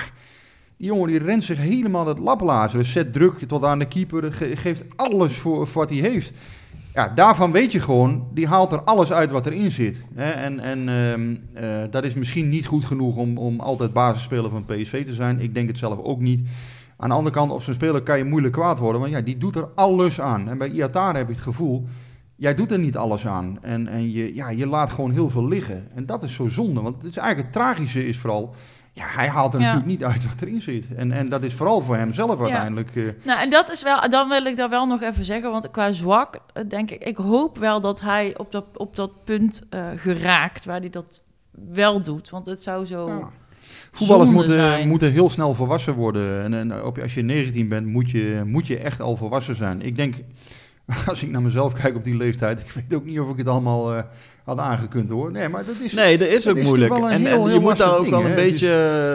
[0.78, 2.86] die jongen die rent zich helemaal het lappelazeren.
[2.86, 6.34] Zet druk tot aan de keeper, ge- geeft alles voor, wat hij heeft.
[6.94, 10.04] Ja, daarvan weet je gewoon, die haalt er alles uit wat erin zit.
[10.14, 10.30] Hè?
[10.32, 14.66] En, en ehm, eh, dat is misschien niet goed genoeg om, om altijd basisspeler van
[14.66, 15.40] PSV te zijn.
[15.40, 16.48] Ik denk het zelf ook niet.
[16.98, 19.02] Aan de andere kant, op zo'n speler kan je moeilijk kwaad worden.
[19.02, 20.50] Want ja, die doet er alles aan.
[20.50, 21.88] En bij Iatare heb ik het gevoel,
[22.42, 23.58] jij doet er niet alles aan.
[23.62, 25.88] En, en je, ja, je laat gewoon heel veel liggen.
[25.96, 26.82] En dat is zo zonde.
[26.82, 28.56] Want het is eigenlijk het tragische is vooral...
[28.94, 29.66] Ja, hij haalt er Ja.
[29.66, 30.94] natuurlijk niet uit wat erin zit.
[30.96, 32.96] En, en dat is vooral voor hem zelf uiteindelijk...
[32.96, 35.72] eh, Nou, en dat is wel, dan wil ik daar wel nog even zeggen, want
[35.72, 39.64] qua zwak, eh, denk ik, ik hoop wel dat hij op dat, op dat punt
[39.70, 41.22] eh, geraakt waar hij dat
[41.74, 42.30] wel doet.
[42.30, 43.08] Want het zou zo.
[43.08, 43.30] Ja.
[43.92, 44.88] Voetballers moeten, zijn.
[44.88, 46.44] moeten heel snel volwassen worden.
[46.44, 49.82] En, en op, als je 19 bent, moet je, moet je echt al volwassen zijn.
[49.82, 50.16] Ik denk,
[51.08, 53.48] als ik naar mezelf kijk op die leeftijd, ik weet ook niet of ik het
[53.48, 54.04] allemaal eh,
[54.44, 55.32] had aangekund hoor.
[55.32, 55.94] Nee, maar dat is.
[55.94, 56.92] Nee, dat is ook moeilijk.
[56.92, 58.68] toch wel een En, heel, en je heel moet daar ook ding, wel een beetje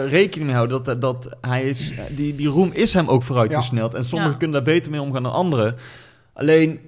[0.05, 0.83] eh, rekening mee houden.
[0.83, 3.93] Dat, dat hij is, die, die roem is hem ook vooruitgesneld.
[3.93, 4.37] En sommigen Ja.
[4.37, 5.75] kunnen daar beter mee omgaan dan anderen.
[6.33, 6.79] Alleen,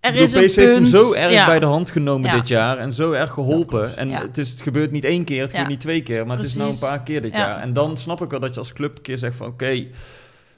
[0.00, 1.46] er de is een heeft hem zo erg ja.
[1.46, 2.36] bij de hand genomen Ja.
[2.36, 2.78] dit jaar.
[2.78, 3.96] En zo erg geholpen.
[3.96, 4.20] En Ja.
[4.20, 5.56] het, is, het gebeurt niet één keer, het Ja.
[5.58, 6.26] gebeurt niet twee keer.
[6.26, 7.38] Maar het is nou een paar keer dit Ja.
[7.38, 7.60] jaar.
[7.60, 9.46] En dan snap ik wel dat je als club een keer zegt van...
[9.46, 9.84] Oké,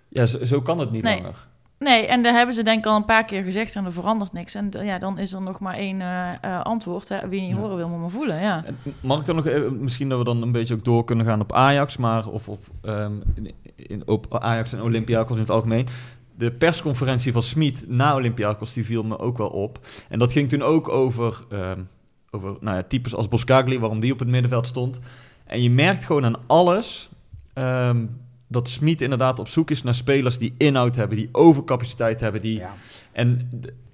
[0.08, 1.16] ja, zo, zo kan het niet Nee.
[1.16, 1.46] langer.
[1.78, 4.32] Nee, en daar hebben ze denk ik al een paar keer gezegd en er verandert
[4.32, 4.54] niks.
[4.54, 7.08] En d- ja, dan is er nog maar één eh, eh, antwoord.
[7.08, 7.28] Hè.
[7.28, 7.56] Wie niet Ja.
[7.56, 8.40] horen wil, moet maar voelen.
[8.40, 8.64] Ja.
[8.66, 11.26] En Mag ik dan nog even, misschien dat we dan een beetje ook door kunnen
[11.26, 15.50] gaan op Ajax, maar of, of ehm, in, in- op Ajax en Olympiakos in het
[15.50, 15.86] algemeen.
[16.36, 19.78] De persconferentie van Smit na Olympiakos, die viel me ook wel op.
[20.08, 21.80] En dat ging toen ook over, ehm,
[22.30, 24.98] over nou ja, types als Boskagli, waarom die op het middenveld stond.
[25.46, 27.08] En je merkt gewoon aan alles
[27.52, 28.04] ehm,
[28.48, 32.58] dat Smit inderdaad op zoek is naar spelers die inhoud hebben, die overcapaciteit hebben, die
[32.58, 32.74] Ja.
[33.12, 33.50] en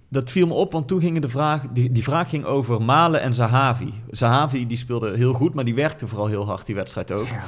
[0.08, 3.20] dat viel me op, want toen ging de vraag, die, die vraag ging over Malen
[3.20, 3.92] en Zahavi.
[4.10, 7.26] Zahavi die speelde heel goed, maar die werkte vooral heel hard die wedstrijd ook.
[7.26, 7.44] Ja.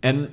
[0.00, 0.28] En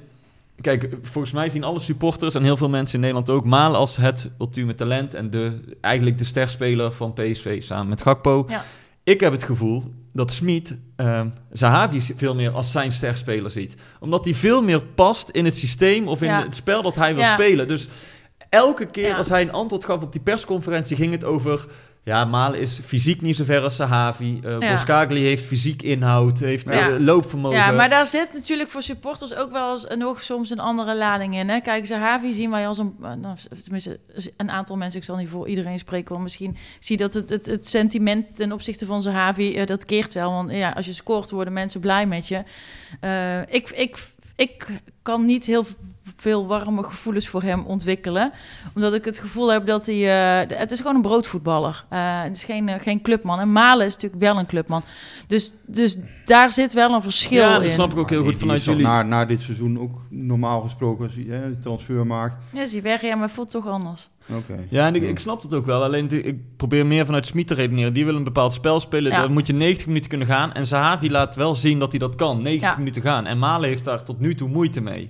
[0.62, 3.98] kijk, volgens mij zien alle supporters en heel veel mensen in Nederland ook Malen als
[3.98, 8.46] het ultieme talent en de, eigenlijk de sterspeler van PSV samen met Gakpo.
[8.50, 8.64] Ja.
[9.04, 13.76] Ik heb het gevoel dat Smit ehm Zahavi veel meer als zijn sterspeler ziet.
[14.00, 16.44] Omdat hij veel meer past in het systeem of in Ja.
[16.44, 17.34] het spel dat hij wil Ja.
[17.34, 17.68] spelen.
[17.68, 17.88] Dus
[18.50, 21.66] elke keer als hij een antwoord gaf op die persconferentie, ging het over.
[22.04, 24.40] Ja, Malen is fysiek niet zo ver als Sahavi.
[24.46, 24.72] Uh, Ja.
[24.72, 26.90] Boskagli heeft fysiek inhoud, heeft Ja.
[26.90, 27.58] eh, loopvermogen.
[27.58, 31.36] Ja, maar daar zit natuurlijk voor supporters ook wel eens, nog soms een andere lading
[31.36, 31.50] in.
[31.50, 31.60] Hè?
[31.60, 32.96] Kijk, Zahavi zien wij als een...
[33.00, 34.00] Nou, tenminste,
[34.38, 36.10] een aantal mensen, ik zal niet voor iedereen spreken...
[36.12, 39.56] want misschien zie je dat het, het, het sentiment ten opzichte van Zahavi...
[39.56, 42.44] eh, dat keert wel, want ja, als je scoort worden mensen blij met je.
[43.50, 43.98] Ik, ik,
[44.36, 44.68] ik
[45.02, 45.66] kan niet heel
[46.18, 48.32] veel warme gevoelens voor hem ontwikkelen.
[48.76, 50.42] Omdat ik het gevoel heb dat hij...
[50.50, 51.86] eh, het is gewoon een broodvoetballer.
[51.90, 53.40] Eh, het is geen, eh, geen clubman.
[53.40, 54.84] En Malen is natuurlijk wel een clubman.
[55.28, 57.62] Dus, dus daar zit wel een verschil ja, in.
[57.64, 58.84] dat snap ik ook heel die- goed vanuit jullie.
[58.84, 62.36] Na, na dit seizoen ook normaal gesproken, als hij hè, een transfer maakt.
[62.52, 64.10] Ja, zie weg, ja, maar voelt toch anders.
[64.30, 64.60] Oké.
[64.70, 65.84] Ja, en ik, ik snap het ook wel.
[65.84, 67.94] Alleen ik probeer meer vanuit Smit te redeneren.
[67.94, 69.12] Die wil een bepaald spel spelen.
[69.12, 69.22] Ja.
[69.22, 70.54] Dan moet je 90 minuten kunnen gaan.
[70.54, 72.42] En Zahavi laat wel zien dat hij dat kan.
[72.42, 72.78] 90 Ja.
[72.78, 73.26] minuten gaan.
[73.26, 75.10] En Malen heeft daar tot nu toe moeite mee.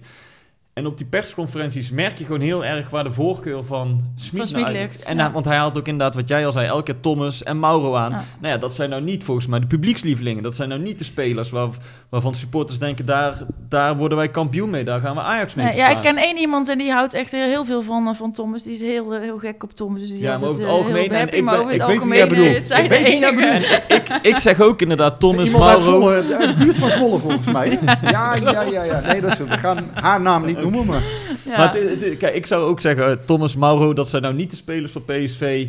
[0.74, 5.04] En op die persconferenties merk je gewoon heel erg waar de voorkeur van Smit ligt,
[5.04, 5.24] En ja.
[5.24, 7.96] hij- want hij had ook inderdaad, wat jij al zei, elke keer Thomas en Mauro
[7.96, 8.12] aan.
[8.12, 8.24] Ja.
[8.40, 10.44] Nou ja, dat zijn nou niet volgens mij de publiekslievelingen.
[10.44, 11.68] Dat zijn nou niet de spelers waar,
[12.10, 13.38] waarvan supporters denken, daar,
[13.70, 14.84] daar worden wij kampioen mee.
[14.84, 17.32] Daar gaan we Ajax mee Nee, ja, ik ken één iemand en die houdt echt
[17.32, 18.64] heel, veel van, eh, van Thomas.
[18.64, 20.00] Die is heel, eh, heel gek op Thomas.
[20.00, 21.82] Dus die Ja, maar over het eh, algemeen, en happy, ik maar ben- over het
[21.82, 23.82] ik weet wie jij algemeen Ik weet jij bedoelt.
[24.22, 25.82] ik, ik zeg ook inderdaad Thomas, Iemand Mauro.
[25.82, 27.80] Zwolle, uit de buurt van Zwolle volgens mij.
[28.02, 29.00] Ja, ja, ja, ja.
[29.00, 31.02] Nee, dat is, we gaan haar naam niet noemen, maar...
[31.46, 31.58] Ja.
[31.58, 34.50] Maar het- het- kijk, ik zou ook zeggen, eh, Thomas Mauro, dat zijn nou niet
[34.50, 35.68] de spelers van PSV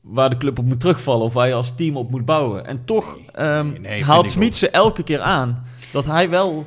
[0.00, 2.66] waar de club op moet terugvallen of waar je als team op moet bouwen.
[2.66, 6.66] En toch ehm, nee, nee, vind haalt Smit ze elke keer aan dat hij wel,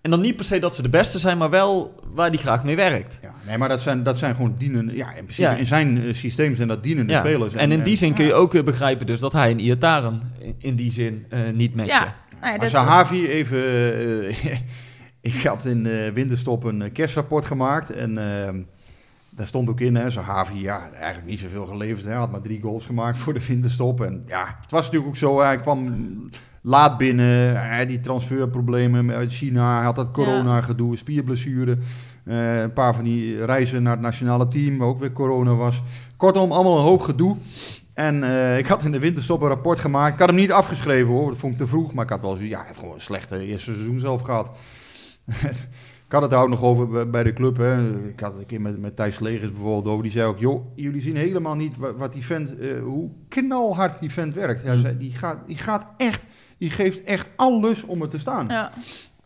[0.00, 2.64] en dan niet per se dat ze de beste zijn, maar wel waar hij graag
[2.64, 3.18] mee werkt.
[3.22, 4.96] Ja, nee, maar dat zijn, dat zijn gewoon dienende...
[4.96, 5.54] Ja, in principe Ja.
[5.56, 7.18] in zijn eh, systeem zijn dat dienende Ja.
[7.18, 7.54] spelers.
[7.54, 10.54] En in die zin kun je ook weer begrijpen dus dat hij en Iataren in,
[10.58, 11.94] in die zin eh, niet matchen.
[11.94, 13.60] Ja, nou Maar Sahavi even...
[15.34, 18.18] ik had in de winterstop een eh, kerstrapport gemaakt en...
[18.18, 18.60] ehm,
[19.36, 22.04] daar stond ook in, hè, Sahavi, ja, eigenlijk niet zoveel geleverd.
[22.04, 24.00] Hij had maar drie goals gemaakt voor de winterstop.
[24.00, 25.94] En ja, het was natuurlijk ook zo, hij kwam
[26.62, 27.60] laat binnen.
[27.60, 29.74] Hij had die transferproblemen uit China.
[29.76, 31.78] Hij had dat corona-gedoe, spierblessure.
[32.24, 35.82] Eh, een paar van die reizen naar het nationale team, waar ook weer corona was.
[36.16, 37.36] Kortom, allemaal een hoop gedoe.
[37.94, 40.12] En eh, ik had in de winterstop een rapport gemaakt.
[40.12, 41.92] Ik had hem niet afgeschreven hoor, dat vond ik te vroeg.
[41.92, 44.50] Maar ik had wel zo, ja, hij heeft gewoon een slechte eerste seizoen zelf gehad.
[46.06, 47.56] ik had het daar ook nog over bij- de club.
[47.56, 47.88] Hè.
[48.08, 50.02] Ik had het een keer met, met Thijs Legers bijvoorbeeld over.
[50.02, 53.98] Die zei ook, joh, jullie zien helemaal niet wat, wat die vent, eh, hoe knalhard
[53.98, 54.62] die vent werkt.
[54.62, 56.24] Hij zei, die, gaat, die gaat echt,
[56.58, 58.48] die geeft echt alles om er te staan.
[58.48, 58.72] ja.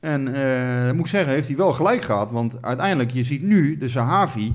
[0.01, 2.31] En eh, moet ik zeggen, heeft hij wel gelijk gehad.
[2.31, 4.53] Want uiteindelijk, je ziet nu de Sahavi.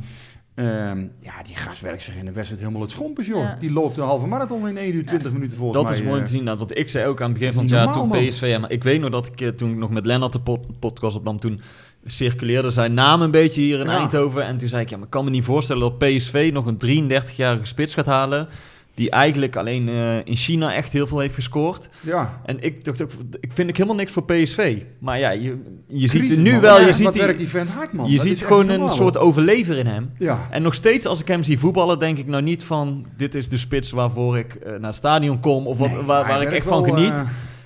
[0.56, 3.42] Ehm, ja, die gast werkt zich in de wedstrijd helemaal het schompers, joh.
[3.44, 3.58] Ja.
[3.60, 6.00] Die loopt een halve marathon in 1 uur 20 minuten volgens Dat mij.
[6.00, 6.26] is mooi eh.
[6.26, 6.44] te zien.
[6.44, 8.58] Nou, want ik zei ook aan het begin dat van het jaar toen PSV...
[8.62, 11.16] Maar ik weet nog dat ik eh, toen ik nog met Lennart de pod- podcast
[11.16, 11.40] opnam...
[11.40, 11.62] toen
[12.06, 13.98] circuleerde zijn naam een beetje hier in Ja.
[13.98, 14.46] Eindhoven.
[14.46, 17.10] En toen zei ik, ja, maar ik kan me niet voorstellen dat PSV nog een
[17.12, 18.48] 33-jarige spits gaat halen...
[18.96, 21.90] die eigenlijk alleen eh, in China echt heel veel heeft gescoord.
[22.02, 24.82] Ja, En ik dacht ook, ik vind ik helemaal niks voor PSV.
[25.00, 26.62] Maar ja, je, je ziet Crisis, er nu man.
[26.62, 26.80] wel...
[26.80, 28.10] Ja, Je ziet, wat die- werkt die vent hard, man.
[28.10, 30.12] je Dat ziet gewoon een soort overlever in hem.
[30.20, 33.06] Ja, En nog steeds als ik hem zie voetballen, denk ik nou niet van...
[33.18, 35.68] dit is de spits waarvoor ik eh, naar het stadion kom...
[35.68, 37.10] of wat, waar, waar ik echt van geniet.
[37.10, 37.22] eh,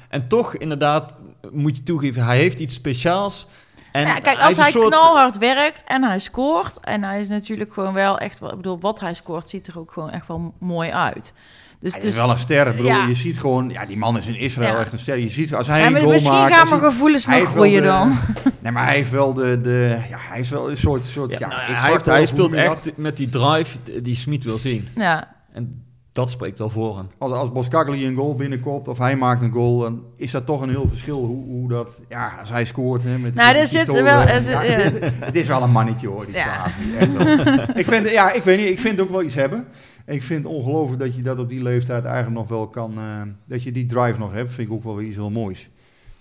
[0.10, 1.16] En toch, inderdaad,
[1.52, 3.48] moet je toegeven, hij heeft iets speciaals.
[3.92, 6.80] En ja, kijk, als hij soort- knalhard werkt en hij scoort...
[6.80, 8.40] en hij is natuurlijk gewoon wel echt...
[8.40, 11.34] wel- Ik bedoel, wat hij scoort ziet er ook gewoon echt wel mooi uit.
[11.80, 12.68] Dus, hij dus is wel een ster.
[12.68, 13.06] Ik bedoel, Ja.
[13.08, 14.80] Je ziet gewoon, ja, die man is in Israël Ja.
[14.80, 15.18] echt een ster.
[15.18, 16.52] Je ziet, als hij ja, een goal misschien maakt...
[16.54, 18.18] gaan als mijn gevoelens nog groeien de- dan.
[18.60, 21.38] Nee, maar hij heeft wel de, de ja, hij is wel een soort, soort ja,
[21.40, 24.88] Ja, nou, hij, heeft- hij speelt echt met die drive die Smit wil zien.
[24.96, 25.84] Ja, En
[26.20, 27.06] dat spreekt wel voor.
[27.18, 30.62] Als, als Boskagli een goal binnenkomt of hij maakt een goal, dan is dat toch
[30.62, 33.04] een heel verschil hoe, hoe dat, ja, als hij scoort.
[33.04, 34.70] Hè, met Nou, er zit wel- er Ja, ja.
[34.70, 36.42] het, het is wel een mannetje hoor, die Ja.
[36.44, 37.64] Sahavi, echt wel.
[37.76, 39.66] ik vind, ja, ik weet niet, ik vind ook wel iets hebben.
[40.06, 43.22] Ik vind het ongelooflijk dat je dat op die leeftijd eigenlijk nog wel kan, eh,
[43.46, 45.70] dat je die drive nog hebt, vind ik ook wel weer iets heel moois.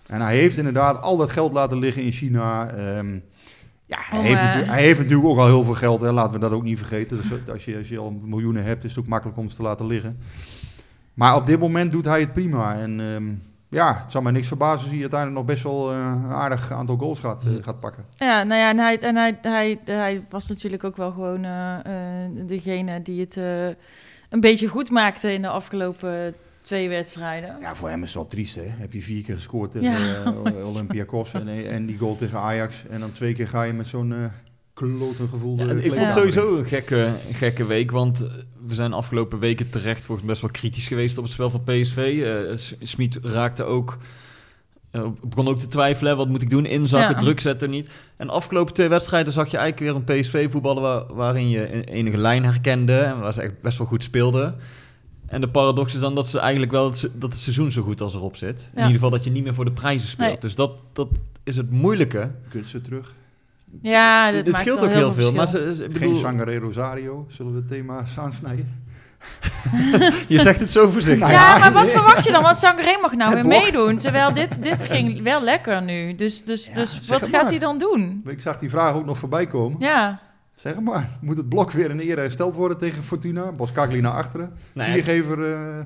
[0.06, 2.66] En hij heeft inderdaad al dat geld laten liggen in China.
[2.70, 3.18] ehm,
[3.88, 6.12] ja, hij, Om, heeft eh, natuurlijk, hij heeft natuurlijk ook al heel veel geld, hè,
[6.12, 7.16] laten we dat ook niet vergeten.
[7.16, 9.62] Dus als, je, als je al miljoenen hebt, is het ook makkelijk om ze te
[9.62, 10.18] laten liggen.
[11.14, 12.74] Maar op dit moment doet hij het prima.
[12.74, 13.24] En ehm,
[13.68, 16.72] ja, het zal mij niks verbazen als hij uiteindelijk nog best wel eh, een aardig
[16.72, 18.04] aantal goals gaat, eh, gaat pakken.
[18.16, 21.42] ja nou ja, en, hij, en hij, hij, hij was natuurlijk ook wel gewoon
[22.46, 23.66] degene die het eh,
[24.28, 26.34] een beetje goed maakte in de afgelopen
[26.68, 27.56] twee wedstrijden.
[27.60, 28.62] Ja, voor hem is het wel triest, hè.
[28.66, 32.82] Heb je vier keer gescoord tegen Ja, eh, Olympiakos en, en die goal tegen Ajax.
[32.90, 34.24] En dan twee keer ga je met zo'n eh
[34.74, 35.58] klote gevoel.
[35.58, 38.28] Ja, ik vond het sowieso een gekke, gekke week, want eh,
[38.66, 41.64] we zijn afgelopen weken terecht volgens mij best wel kritisch geweest op het spel van
[41.64, 42.22] PSV.
[42.24, 43.98] Eh S- Smit raakte ook,
[44.90, 47.20] eh, begon ook te twijfelen, wat moet ik doen, inzakken, Ja.
[47.20, 47.88] druk zetten, niet.
[48.16, 51.74] En de afgelopen twee wedstrijden zag je eigenlijk weer een PSV voetballen waar, waarin je
[51.74, 54.56] een enige lijn herkende en waar ze echt best wel goed speelden.
[55.28, 58.00] En de paradox is dan dat ze eigenlijk wel het, dat het seizoen zo goed
[58.00, 58.70] als erop zit.
[58.72, 60.28] In ieder geval dat je niet meer voor de prijzen speelt.
[60.28, 60.38] Nee.
[60.40, 61.08] Dus dat, dat
[61.44, 62.30] is het moeilijke.
[62.48, 63.14] Kunsten terug.
[63.82, 65.32] Ja, dat het maakt scheelt wel ook heel veel.
[65.32, 65.68] Maar verschil.
[65.68, 67.26] ze, ze- ik Geen bedoel, Sangare Rosario.
[67.28, 68.86] Zullen we het thema aansnijden?
[70.28, 71.20] je zegt het zo voorzichtig.
[71.28, 72.42] Nou ja, ja, maar wat verwacht je dan?
[72.42, 73.96] Want Sangaré mag nou Het weer meedoen.
[73.96, 76.14] Terwijl dit, dit ging wel lekker nu.
[76.14, 77.44] Dus, dus, Ja, dus wat gaat maar.
[77.44, 78.22] hij dan doen?
[78.26, 79.80] Ik zag die vraag ook nog voorbij komen.
[79.80, 80.20] Ja,
[80.58, 81.18] Zeg maar.
[81.20, 83.52] Moet het blok weer in ere hersteld worden tegen Fortuna?
[83.52, 84.52] Boskagli naar achteren.
[84.72, 85.52] Nee, Viergever...
[85.54, 85.84] eh,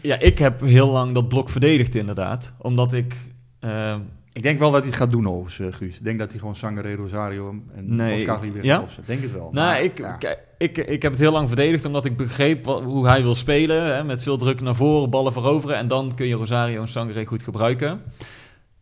[0.00, 2.52] Ja, ik heb heel lang dat blok verdedigd inderdaad.
[2.58, 3.14] Omdat ik...
[3.60, 3.94] eh,
[4.32, 5.96] Ik denk wel dat hij het gaat doen overigens, eh, Guus.
[5.96, 8.14] Ik denk dat hij gewoon Sangare Rosario en Nee.
[8.14, 8.74] Boskagli weer Ja?
[8.74, 9.04] gaat opzetten.
[9.06, 9.50] Denk het wel.
[9.52, 10.18] nou, Maar, ik, ja.
[10.58, 13.94] ik, ik heb het heel lang verdedigd omdat ik begreep wat- hoe hij wil spelen.
[13.96, 15.76] Hè, met veel druk naar voren, ballen veroveren.
[15.76, 18.00] En dan kun je Rosario en Sangre goed gebruiken.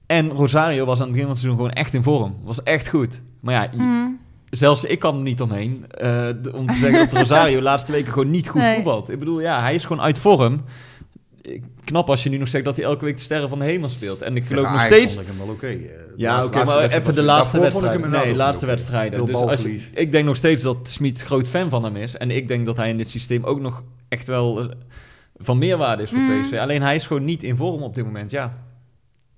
[0.07, 2.37] En Rosario was aan het begin van het seizoen gewoon echt in vorm.
[2.45, 3.21] Was echt goed.
[3.41, 4.19] Maar ja, Mm.
[4.51, 8.13] Zelfs ik kan er niet omheen eh, om te zeggen dat Rosario de laatste weken
[8.13, 8.75] gewoon niet goed Nee.
[8.75, 9.11] voetbalt.
[9.11, 10.65] Ik bedoel, ja, hij is gewoon uit vorm.
[11.43, 13.65] Ik- Knap als je nu nog zegt dat hij elke week de sterren van de
[13.65, 14.23] hemel speelt.
[14.23, 15.15] En ik geloof nog steeds...
[15.15, 15.67] vond ik hem wel oké.
[15.67, 18.11] Eh, de Ja, laatste- oké, maar even de laatste wedstrijden.
[18.11, 19.25] Nee, laatste wedstrijden.
[19.27, 22.17] Dus als, ik denk nog steeds dat Smit groot fan van hem is.
[22.17, 24.67] En ik denk dat hij in dit systeem ook nog echt wel eh,
[25.37, 26.43] van meerwaarde is voor Mm.
[26.43, 26.53] PSV.
[26.59, 28.31] Alleen hij is gewoon niet in vorm op dit moment.
[28.31, 28.53] Ja,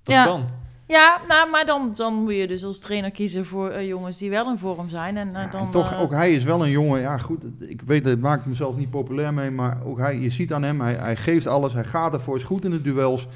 [0.03, 0.25] dat Ja.
[0.25, 0.49] kan.
[0.89, 4.29] Ja, nou, maar dan, dan moet je dus als trainer kiezen voor eh, jongens die
[4.29, 5.17] wel in vorm zijn.
[5.17, 7.43] En, eh, Ja, dan, en toch, eh, ook hij is wel een jongen, ja goed,
[7.59, 10.81] ik weet, het maakt mezelf niet populair mee, maar ook hij, je ziet aan hem,
[10.81, 13.27] hij, hij geeft alles, hij gaat ervoor, is goed in de duels.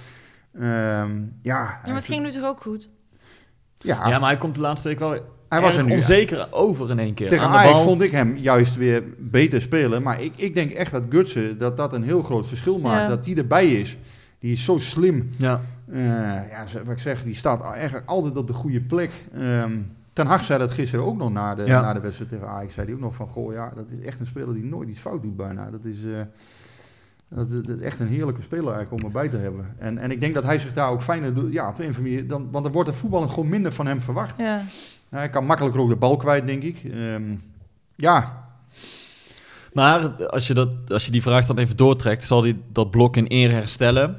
[0.54, 2.88] Ehm, ja, Ja, maar het ging nu toch ook goed?
[3.78, 5.16] ja, Ja, maar hij komt de laatste week wel
[5.50, 5.92] hij was er nu.
[5.94, 7.30] onzeker over in één keer.
[7.30, 7.84] Tegen Aan de Ajax bal.
[7.84, 11.78] vond ik hem juist weer beter spelen, maar ik, ik denk echt dat Gutsen, dat
[11.78, 13.08] dat een heel groot verschil maakt, Ja.
[13.08, 13.98] dat die erbij is.
[14.40, 15.30] Die is zo slim.
[15.38, 15.62] Ja.
[15.94, 19.12] Eh, ja, wat ik zeg, die staat eigenlijk altijd op de goede plek.
[19.34, 19.78] Ehm
[20.14, 21.82] Ten Hag zei dat gisteren ook nog na de, Ja.
[21.82, 22.74] na de wedstrijd tegen Ajax.
[22.74, 25.00] Zei hij ook nog van, goh ja, dat is echt een speler die nooit iets
[25.00, 25.72] fout doet bijna.
[25.72, 26.12] Dat is, eh,
[27.28, 29.66] dat, dat is echt een heerlijke speler eigenlijk om erbij te hebben.
[29.78, 31.54] En, en ik denk dat hij zich daar ook fijner doet.
[31.54, 32.28] Ja, op een of andere manier.
[32.28, 34.38] Dan, want er wordt er voetballend gewoon minder van hem verwacht.
[34.38, 34.62] Ja.
[35.10, 36.84] Hij kan makkelijker ook de bal kwijt, denk ik.
[36.84, 37.36] Ehm,
[37.96, 38.44] ja,
[39.74, 43.16] Maar als je, dat, als je die vraag dan even doortrekt, zal hij dat blok
[43.18, 44.18] in eer herstellen?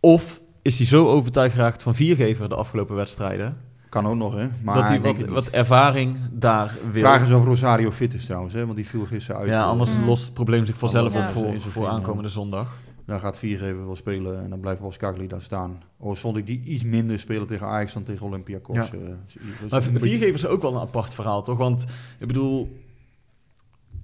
[0.00, 3.56] Of is hij zo overtuigd geraakt van viergever de afgelopen wedstrijden,
[3.88, 4.48] kan ook nog, hè.
[4.62, 7.02] Maar dat hij wat, wat ervaring daar wil?
[7.02, 9.48] Vraag is of Rosario fit is trouwens, hè, want die viel gisteren uit.
[9.50, 10.04] ja, anders Mm.
[10.04, 11.20] lost het probleem zich vanzelf Ja.
[11.20, 12.76] op voor, er voor aankomende zondag.
[13.06, 15.82] Daar gaat Viergever wel spelen en dan blijft Boskakli daar staan.
[15.96, 18.76] Oh, vond ik die iets minder spelen tegen Ajax dan tegen Olympiakos.
[18.76, 18.84] Ja.
[18.92, 21.58] eh, Maar viergever is ook wel een apart verhaal, toch?
[21.58, 21.84] Want
[22.18, 22.79] ik bedoel,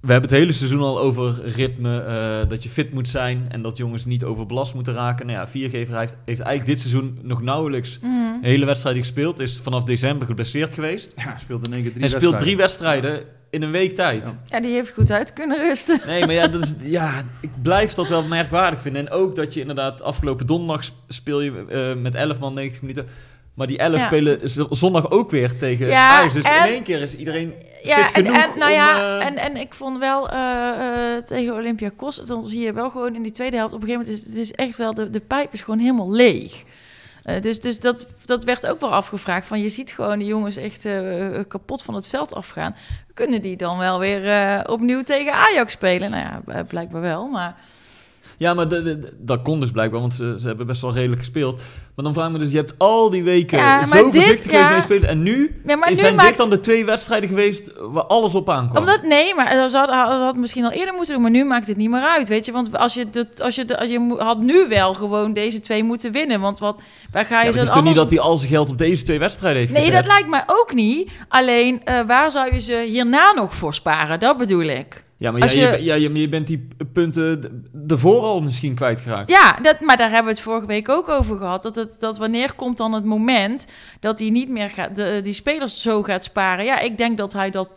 [0.01, 3.61] we hebben het hele seizoen al over ritme, eh, dat je fit moet zijn en
[3.61, 5.25] dat jongens niet overbelast moeten raken.
[5.25, 9.39] Nou ja, viergever heeft, heeft eigenlijk dit seizoen nog nauwelijks een hele wedstrijd gespeeld.
[9.39, 11.11] Is vanaf december geblesseerd geweest.
[11.15, 13.21] Ja, speelt in één keer drie en speelt drie wedstrijden.
[13.49, 14.27] in een week tijd.
[14.27, 14.39] Ja.
[14.45, 15.99] ja, die heeft goed uit kunnen rusten.
[16.05, 19.07] Nee, maar ja, dat is, ja, ik blijf dat wel merkwaardig vinden.
[19.07, 22.81] En ook dat je inderdaad afgelopen donderdag sp- speel je eh, met 11 man 90
[22.81, 23.05] minuten.
[23.57, 24.05] Maar die 11 Ja.
[24.05, 24.39] spelen
[24.69, 26.33] zondag ook weer tegen Ja, Ajax.
[26.33, 29.21] Dus en- in één keer is iedereen Ja, fit en, genoeg en, nou ja, om,
[29.21, 33.15] eh, en, en ik vond wel eh, eh, tegen Olympiakos, dan zie je wel gewoon
[33.15, 35.19] in die tweede helft, op een gegeven moment is het is echt wel, de, de
[35.19, 36.63] pijp is gewoon helemaal leeg.
[37.41, 39.47] Dus dus dat, dat werd ook wel afgevraagd.
[39.47, 40.87] Van je ziet gewoon die jongens echt
[41.47, 42.75] kapot van het veld afgaan.
[43.13, 46.11] Kunnen die dan wel weer opnieuw tegen Ajax spelen?
[46.11, 47.27] Nou ja, blijkbaar wel.
[47.27, 47.55] Maar
[48.39, 50.93] Ja, maar de- de- de- dat kon dus blijkbaar, want ze, ze hebben best wel
[50.93, 51.61] redelijk gespeeld.
[51.95, 54.51] Maar dan vraag ik me dus, je hebt al die weken Ja, zo dit, voorzichtig
[54.51, 54.81] ja.
[54.81, 55.09] spelen.
[55.09, 58.35] En nu, Ja, maar nu zijn maakt- dit dan de twee wedstrijden geweest waar alles
[58.35, 58.77] op aankwam?
[58.83, 61.77] Omdat, nee, maar dat had, had misschien al eerder moeten doen, maar nu maakt het
[61.77, 62.51] niet meer uit, weet je.
[62.51, 65.83] Want als je, dat, als je, de- als je had nu wel gewoon deze twee
[65.83, 68.09] moeten winnen, want wat, waar ga Ja, je maar zo het is toch niet dat
[68.09, 69.97] hij al zijn geld op deze twee wedstrijden heeft Nee, gezet?
[70.03, 71.09] dat lijkt mij ook niet.
[71.27, 74.19] Alleen, eh, waar zou je ze hierna nog voor sparen?
[74.19, 75.05] Dat bedoel ik.
[75.17, 75.59] Ja, maar je...
[75.59, 79.29] je- ja, je, bent die punten ervoor al misschien kwijtgeraakt.
[79.31, 81.63] Ja, dat, maar daar hebben we het vorige week ook over gehad.
[81.63, 83.67] Dat, het, dat wanneer komt dan het moment
[83.99, 86.65] dat hij niet meer gaat, de, die spelers zo gaat sparen?
[86.65, 87.69] Ja, ik denk dat hij dat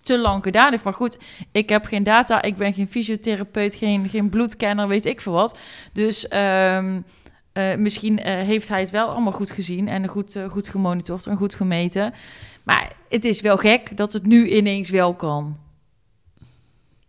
[0.00, 0.84] te lang gedaan heeft.
[0.84, 1.18] Maar goed,
[1.52, 5.58] ik heb geen data, ik ben geen fysiotherapeut, geen, geen bloedkenner, weet ik veel wat.
[5.92, 7.00] Dus ehm,
[7.52, 11.26] eh, misschien eh, heeft hij het wel allemaal goed gezien en goed, eh, goed gemonitord
[11.26, 12.14] en goed gemeten.
[12.62, 15.56] Maar het is wel gek dat het nu ineens wel kan.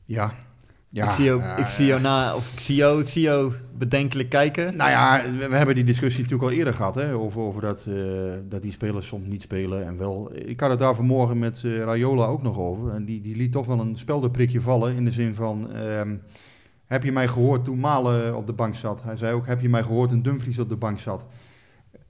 [0.06, 0.34] Ja.
[0.90, 1.06] ja.
[1.06, 4.30] ik, zie jou, ik zie jou na, of ik zie jou, ik zie jou bedenkelijk
[4.30, 4.76] kijken.
[4.76, 7.86] Nou ja, we, we hebben die discussie natuurlijk al eerder gehad, hè, over, over dat,
[7.90, 7.96] eh,
[8.50, 10.32] dat die spelers soms niet spelen en wel.
[10.34, 13.52] Ik had het daar vanmorgen met eh, Rayola ook nog over en die, die liet
[13.52, 16.16] toch wel een speldenprikje vallen in de zin van, ehm,
[16.86, 19.04] heb je mij gehoord toen Malen op de bank zat?
[19.04, 21.26] Hij zei ook, heb je mij gehoord toen Dumfries op de bank zat?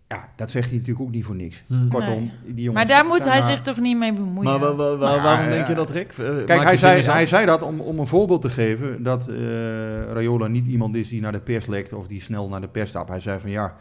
[0.08, 1.64] Ja, dat zegt hij natuurlijk ook niet voor niks.
[1.68, 1.88] Hm.
[1.88, 4.44] Kortom, die jongens Maar daar moet hij zich toch niet mee bemoeien?
[4.44, 5.52] Maar wa- wa- wa- Nou waarom ja.
[5.52, 6.12] denk je dat, Rick?
[6.12, 9.36] Eh, Kijk, hij zei, hij zei dat om, om een voorbeeld te geven dat eh
[10.12, 12.90] Rayola niet iemand is die naar de pers lekt of die snel naar de pers
[12.90, 13.10] stapt.
[13.10, 13.76] Hij zei van ja,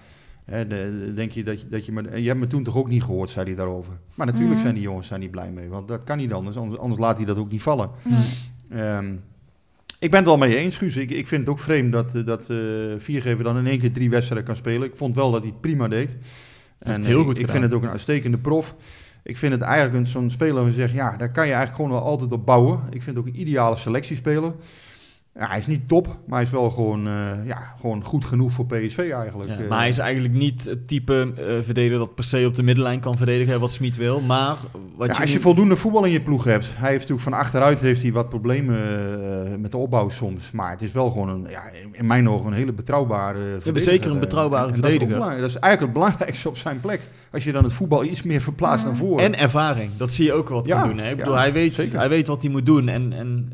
[0.44, 2.76] hè, de- de- denk je dat je, dat je me, je hebt me toen toch
[2.76, 3.92] ook niet gehoord, zei hij daarover.
[4.14, 4.62] Maar natuurlijk Mhm.
[4.62, 7.16] zijn die jongens daar niet blij mee, want dat kan niet anders, anders, anders laat
[7.16, 7.90] hij dat ook niet vallen.
[8.02, 8.80] Nee.
[8.80, 9.14] Ehm,
[10.02, 10.96] ik ben het wel met je eens, Guus.
[10.96, 12.56] Ik, ik vind het ook vreemd dat, eh, dat eh
[12.98, 14.88] Viergever dan in één keer drie wedstrijden kan spelen.
[14.88, 16.16] Ik vond wel dat hij het prima deed.
[16.78, 18.74] En heel eh, goed ik, vind het ook een uitstekende prof.
[19.22, 21.82] Ik vind het eigenlijk een- zo'n speler waar je zegt, ja, daar kan je eigenlijk
[21.82, 22.78] gewoon wel altijd op bouwen.
[22.90, 24.52] Ik vind het ook een ideale selectiespeler.
[25.38, 28.52] Ja, hij is niet top, maar hij is wel gewoon, eh, ja, gewoon goed genoeg
[28.52, 29.50] voor PSV eigenlijk.
[29.50, 32.54] Ja, Eh, maar hij is eigenlijk niet het type eh, verdediger dat per se op
[32.54, 34.20] de middenlijn kan verdedigen, wat Smit wil.
[34.20, 34.56] Maar
[34.96, 36.66] wat ja, je als je nu- voldoende voetbal in je ploeg hebt.
[36.74, 40.50] Hij heeft natuurlijk van achteruit heeft hij wat problemen eh, met de opbouw soms.
[40.50, 41.62] Maar het is wel gewoon een, ja,
[41.92, 43.92] in mijn ogen een hele betrouwbare verdediger.
[43.92, 45.36] zeker een betrouwbare en- en dat is ook verdediger.
[45.40, 47.00] Dat is eigenlijk het belangrijkste op zijn plek.
[47.32, 49.24] Als je dan het voetbal iets meer verplaatst naar voren.
[49.24, 50.98] En ervaring, dat zie je ook wat Ja, kan doen.
[50.98, 51.10] Hè?
[51.10, 51.98] Ik bedoel, hij, weet, zeker.
[51.98, 52.88] hij weet wat hij moet doen.
[52.88, 53.48] En, en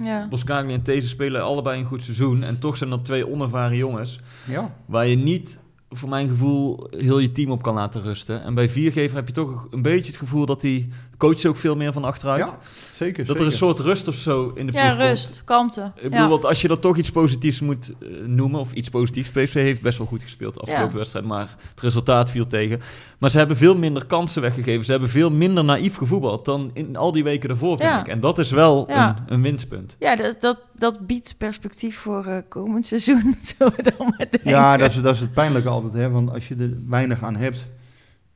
[0.69, 2.43] en These spelen allebei een goed seizoen.
[2.43, 4.21] En toch zijn dat twee onervaren jongens.
[4.47, 4.75] ja.
[4.87, 5.59] Waar je niet,
[5.91, 8.43] voor mijn gevoel, heel je team op kan laten rusten.
[8.43, 10.89] En bij Viergever heb je toch een beetje het gevoel dat hij
[11.19, 12.39] coacht ook veel meer van achteruit.
[12.49, 12.59] ja,
[12.95, 13.27] zeker.
[13.27, 15.01] dat er een soort rust of zo in de ploeg Ja, komt.
[15.03, 15.93] rust, kalmte.
[15.97, 16.29] Ik bedoel, ja.
[16.29, 19.29] want als je dat toch iets positiefs moet eh, noemen, of iets positiefs.
[19.29, 20.97] PSV heeft best wel goed gespeeld de afgelopen Ja.
[20.97, 22.81] wedstrijd, maar het resultaat viel tegen.
[23.19, 24.85] Maar ze hebben veel minder kansen weggegeven.
[24.85, 28.01] Ze hebben veel minder naïef gevoetbald dan in al die weken daarvoor, vind Ja.
[28.01, 28.09] ik.
[28.09, 29.09] En dat is wel Ja.
[29.27, 29.97] een, een winstpunt.
[29.99, 33.37] Ja, dat, dat, dat biedt perspectief voor eh, komend seizoen.
[33.59, 34.51] Zullen we dan maar denken.
[34.51, 35.95] Ja, dat is, dat is het pijnlijke altijd.
[35.95, 36.11] Hè?
[36.11, 37.69] Want als je er weinig aan hebt,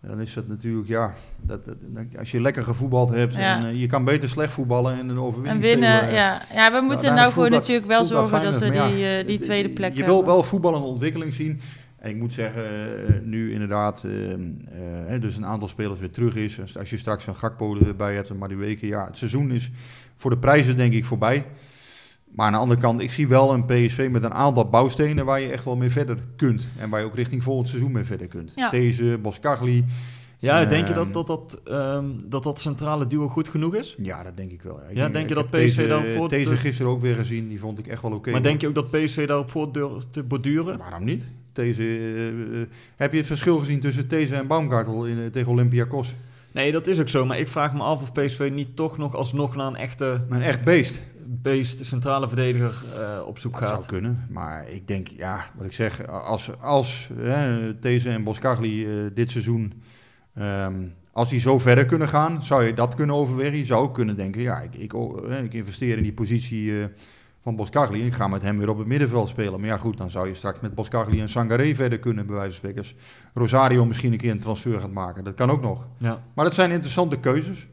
[0.08, 1.14] dan is dat natuurlijk, ja...
[1.40, 1.76] Dat, dat-
[2.18, 3.56] als je lekker gevoetbald hebt Ja.
[3.58, 6.42] en eh, je kan beter slecht voetballen en een En overwinning winnen, stelen, ja.
[6.54, 9.36] Ja, we moeten dan nou voor natuurlijk wel dat zorgen dat we die, eh, die
[9.36, 11.60] het- tweede plek Je wil wel voetballende ontwikkeling zien.
[11.98, 14.32] En ik moet zeggen, eh, nu inderdaad, eh,
[15.14, 16.76] eh, dus een aantal spelers weer terug is.
[16.76, 19.70] Als- je straks een Gakpo erbij hebt en maar die weken, ja, het seizoen is
[20.16, 21.44] voor de prijzen denk ik voorbij.
[22.34, 25.40] Maar aan de andere kant, ik zie wel een PSV met een aantal bouwstenen waar
[25.40, 26.66] je echt wel mee verder kunt.
[26.78, 28.52] En waar je ook richting volgend seizoen mee verder kunt.
[28.56, 28.68] Ja.
[28.70, 29.84] Deze, Boskagli.
[30.38, 33.94] Ja, denk je Ehm, dat dat, dat, ehm, dat dat centrale duo goed genoeg is?
[34.02, 34.80] Ja, dat denk ik wel.
[34.90, 37.14] Ik Ja, denk je ik dat heb PSV deze, daarvoor Deze de- gisteren ook weer
[37.14, 38.30] gezien, die vond ik echt wel oké.
[38.30, 40.78] maar denk je ook dat PSV daarop voort durft te borduren?
[40.78, 41.26] Waarom niet?
[41.52, 42.66] Deze, eh, eh,
[42.96, 46.14] heb je het verschil gezien tussen Deze en Baumgartel in, eh, tegen Olympiakos?
[46.52, 47.24] Nee, dat is ook zo.
[47.26, 50.38] Maar ik vraag me af of PSV niet toch nog alsnog naar een echte Maar
[50.38, 51.02] een echt beest.
[51.40, 53.86] Beest, centrale verdediger eh, op zoek Dat zou gaat.
[53.86, 54.26] kunnen.
[54.30, 59.30] Maar ik denk, ja, wat ik zeg, als, als hè, Deze en Boskagli eh, dit
[59.30, 59.82] seizoen,
[60.34, 63.58] ehm, als die zo verder kunnen gaan, zou je dat kunnen overwegen.
[63.58, 66.86] Je zou kunnen denken, ja, ik, ik, oh, ik investeer in die positie eh,
[67.40, 69.60] van Boskagli en ik ga met hem weer op het middenveld spelen.
[69.60, 72.60] Maar ja, goed, dan zou je straks met Boskagli en Sangaré verder kunnen, bij wijze
[72.60, 72.98] van spreken.
[73.34, 75.24] Rosario misschien een keer een transfer gaat maken.
[75.24, 75.86] Dat kan ook nog.
[75.98, 76.22] Ja.
[76.34, 77.68] Maar dat zijn interessante keuzes.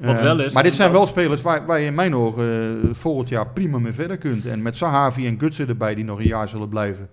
[0.00, 2.78] Wat Eh, wel is- Maar dit zijn wel spelers waar, waar je in mijn ogen
[2.82, 4.46] eh, volgend jaar prima mee verder kunt.
[4.46, 7.08] En met Sahavi en Gutsen erbij die nog een jaar zullen blijven.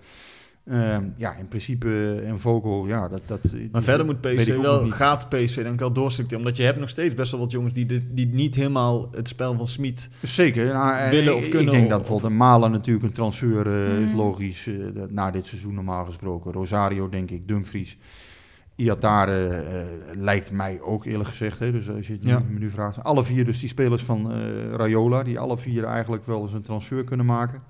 [0.70, 3.22] Ehm, ja, in principe eh, en Vogel, ja, dat...
[3.26, 4.94] dat Maar die- verder moet PSV wel, niet.
[4.94, 6.46] gaat PSV denk ik wel doorstructureren.
[6.46, 9.56] Omdat je hebt nog steeds best wel wat jongens die, die niet helemaal het spel
[9.58, 10.10] van Smit...
[10.22, 10.74] Zeker.
[10.74, 13.68] Nou, eh, willen of kunnen Ik denk of- dat bijvoorbeeld een Malen natuurlijk een transfer
[13.68, 14.18] eh, is Mhm.
[14.18, 14.68] logisch.
[14.68, 16.52] eh, dat- na dit seizoen normaal gesproken.
[16.52, 17.98] Rosario denk ik, Dumfries.
[18.78, 21.60] Iatare eh, lijkt mij ook eerlijk gezegd.
[21.60, 22.42] Hè, dus als je het Ja.
[22.50, 23.04] nu, nu vraagt.
[23.04, 25.24] Alle vier dus die spelers van eh, Rayola.
[25.24, 27.62] Die alle vier eigenlijk wel eens een transfer kunnen maken.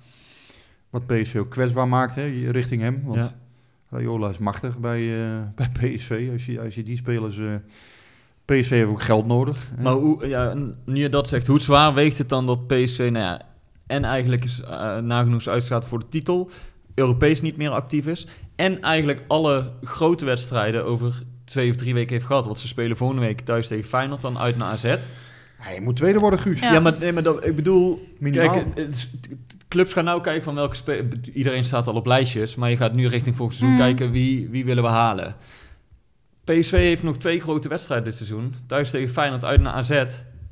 [0.90, 3.02] Wat PSV ook kwetsbaar maakt hè, richting hem.
[3.04, 3.32] Want Ja.
[3.90, 6.28] Rayola is machtig bij, eh, bij PSV.
[6.32, 7.38] Als je, als je die spelers...
[7.38, 7.46] eh,
[8.44, 9.70] PSV heeft ook geld nodig.
[9.76, 9.82] hè.
[9.82, 10.54] Maar hoe, ja,
[10.84, 12.98] nu je dat zegt, hoe zwaar weegt het dan dat PSV...
[12.98, 13.42] Nou ja,
[13.86, 16.50] en eigenlijk is eh nagenoeg uitgaat voor de titel...
[16.98, 18.26] Europees niet meer actief is...
[18.56, 22.46] en eigenlijk alle grote wedstrijden over twee of drie weken heeft gehad.
[22.46, 24.82] Want ze spelen volgende week thuis tegen Feyenoord, dan uit naar AZ.
[25.74, 26.60] Je moet tweede worden, Guus.
[26.60, 26.72] Ja.
[26.72, 28.08] Ja, maar, nee, maar dat, ik bedoel...
[28.18, 28.64] Minimaal.
[28.74, 28.96] Kijk,
[29.68, 32.94] clubs gaan nou kijken van welke spe- Iedereen staat al op lijstjes, maar je gaat
[32.94, 33.84] nu richting volgend seizoen Mm.
[33.86, 35.36] kijken wie, wie willen we halen.
[36.44, 38.54] PSV heeft nog twee grote wedstrijden dit seizoen.
[38.66, 40.02] Thuis tegen Feyenoord, uit naar AZ.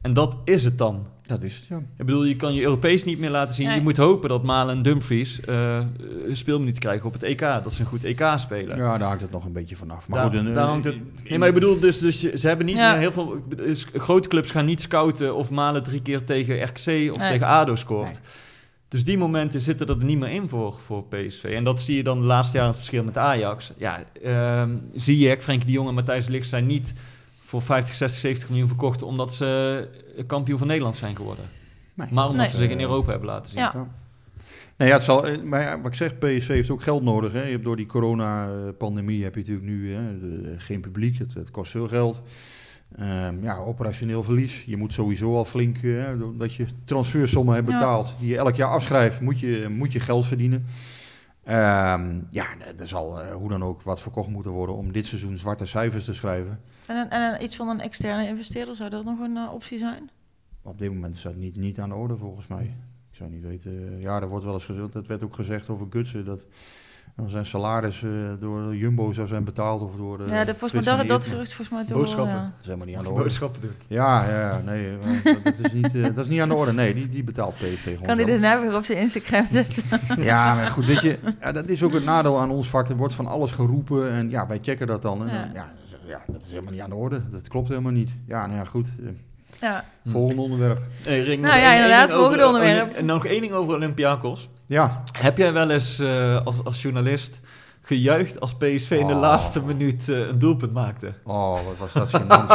[0.03, 1.07] En dat is het dan.
[1.27, 1.77] Dat is het, ja.
[1.77, 3.67] Ik bedoel, je kan je Europees niet meer laten zien.
[3.67, 3.75] Nee.
[3.77, 5.81] Je moet hopen dat Malen en Dumfries eh
[6.29, 7.41] een speelminuut krijgen op het EK.
[7.41, 8.77] Dat ze een goed EK spelen.
[8.77, 10.09] Ja, daar hangt het nog een beetje vanaf.
[10.09, 10.97] Maar Daar- goed, een, daar eh, hangt het.
[11.29, 12.91] Nee, maar ik bedoel, dus, dus je- ze hebben niet Ja.
[12.91, 13.43] meer heel veel.
[13.65, 16.77] is- Grote clubs gaan niet scouten of Malen drie keer tegen RKC
[17.13, 17.31] of Nee.
[17.31, 18.05] tegen ADO scoort.
[18.11, 18.21] Nee.
[18.89, 21.45] Dus die momenten zitten er niet meer in voor, voor PSV.
[21.45, 23.73] En dat zie je dan de laatste jaren het verschil met Ajax.
[23.77, 26.93] Ja, ehm Ziyech, Frenkie de Jong en Matthijs de Ligt zijn niet
[27.47, 29.89] voor 50, 60, 70 miljoen verkocht omdat ze
[30.27, 31.45] kampioen van Nederland zijn geworden.
[31.95, 32.09] Nee.
[32.11, 32.49] Maar omdat Nee.
[32.51, 33.61] ze zich in Europa hebben laten zien.
[33.61, 33.71] Ja.
[33.75, 33.89] Ja.
[34.77, 37.33] Nee, ja, het zal, eh, maar ja, wat ik zeg, PSV heeft ook geld nodig.
[37.33, 37.43] Hè.
[37.45, 41.19] Je hebt door die corona-pandemie heb je natuurlijk nu hè, de- geen publiek.
[41.19, 42.23] Het, het kost veel geld.
[42.97, 44.65] Ehm, ja, operationeel verlies.
[44.65, 47.73] Je moet sowieso al flink, eh, hè, dat je transfersommen hebt Ja.
[47.79, 50.67] betaald, die je elk jaar afschrijft, moet je, moet je geld verdienen.
[51.45, 52.47] Ehm, ja,
[52.79, 56.05] er zal eh, hoe dan ook wat verkocht moeten worden om dit seizoen zwarte cijfers
[56.05, 56.61] te schrijven.
[56.87, 59.79] En, een- en een- iets van een externe investeerder, zou dat nog een eh, optie
[59.79, 60.11] zijn?
[60.63, 62.63] Op dit moment is dat niet, niet aan de orde volgens mij.
[63.11, 64.01] Ik zou niet weten.
[64.01, 66.45] Ja, er wordt wel eens gezegd, dat werd ook gezegd over Gutsen, dat
[67.17, 68.11] dan zijn salaris eh,
[68.41, 71.27] door de Jumbo zou zijn betaald of door de ja, de, volgens mij, dat, dat
[71.27, 72.35] gerucht volgens mij Boodschappen.
[72.35, 72.41] ja.
[72.43, 73.23] Dat is helemaal niet aan de orde.
[73.23, 73.71] Boodschappen doen.
[73.87, 76.55] Ja, ja, ja, nee, eh, dat, dat is niet, eh, dat is niet aan de
[76.55, 76.73] orde.
[76.73, 79.83] Nee, die, die betaalt PSV gewoon Kan hij nou weer op zijn Instagram zetten?
[80.25, 82.89] Ja, maar goed, weet je, ja, dat is ook het nadeel aan ons vak.
[82.89, 85.29] Er wordt van alles geroepen en ja, wij checken dat dan.
[85.29, 85.73] En, ja,
[86.07, 87.29] ja, dat is helemaal niet aan de orde.
[87.31, 88.11] Dat klopt helemaal niet.
[88.27, 88.89] Ja, nou ja, goed.
[89.03, 89.09] eh,
[89.61, 89.85] Ja.
[90.03, 90.11] Hm.
[90.11, 90.81] volgende onderwerp.
[91.03, 92.93] Hey, Ring, Nou ja, inderdaad, over- volgende onderwerp.
[92.93, 94.49] En nog één ding over Olympiakos.
[94.67, 97.41] Ja, Heb jij wel eens eh, als, als journalist
[97.81, 99.21] gejuicht als PSV in de Oh.
[99.21, 101.13] laatste minuut eh, een doelpunt maakte?
[101.25, 102.51] oh, wat was dat gênant.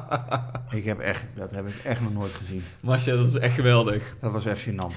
[0.78, 2.64] ik heb echt, dat heb ik echt nog nooit gezien.
[2.80, 4.16] Masja, dat is echt geweldig.
[4.20, 4.96] Dat was echt gênant.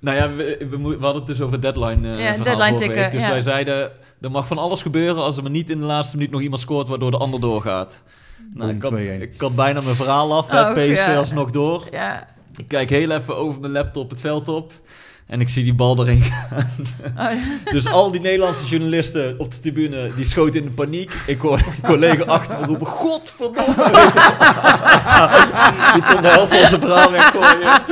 [0.00, 2.56] Nou ja, we, we, mo- we hadden het dus over deadline eh Ja, verhaal deadline
[2.68, 3.12] vorige tikken, week.
[3.12, 3.28] Dus ja.
[3.30, 3.90] wij zeiden,
[4.20, 6.60] er mag van alles gebeuren als er maar niet in de laatste minuut nog iemand
[6.60, 8.02] scoort waardoor de ander doorgaat.
[8.54, 8.94] Nou, ik, had, 2-1.
[9.20, 11.16] ik had bijna mijn verhaal af, hè, Oh, PSV ja.
[11.16, 11.86] alsnog door.
[11.90, 12.26] Ja.
[12.56, 14.72] Ik kijk heel even over mijn laptop het veld op
[15.28, 16.66] en ik zie die bal erin gaan.
[17.16, 17.24] Oh,
[17.64, 17.72] ja.
[17.72, 21.12] Dus al die Nederlandse journalisten op de tribune, die schoten in de paniek.
[21.26, 23.74] Ik hoor een collega achter me roepen, godverdomme.
[25.94, 27.82] die kon de helft van zijn verhaal weggooien.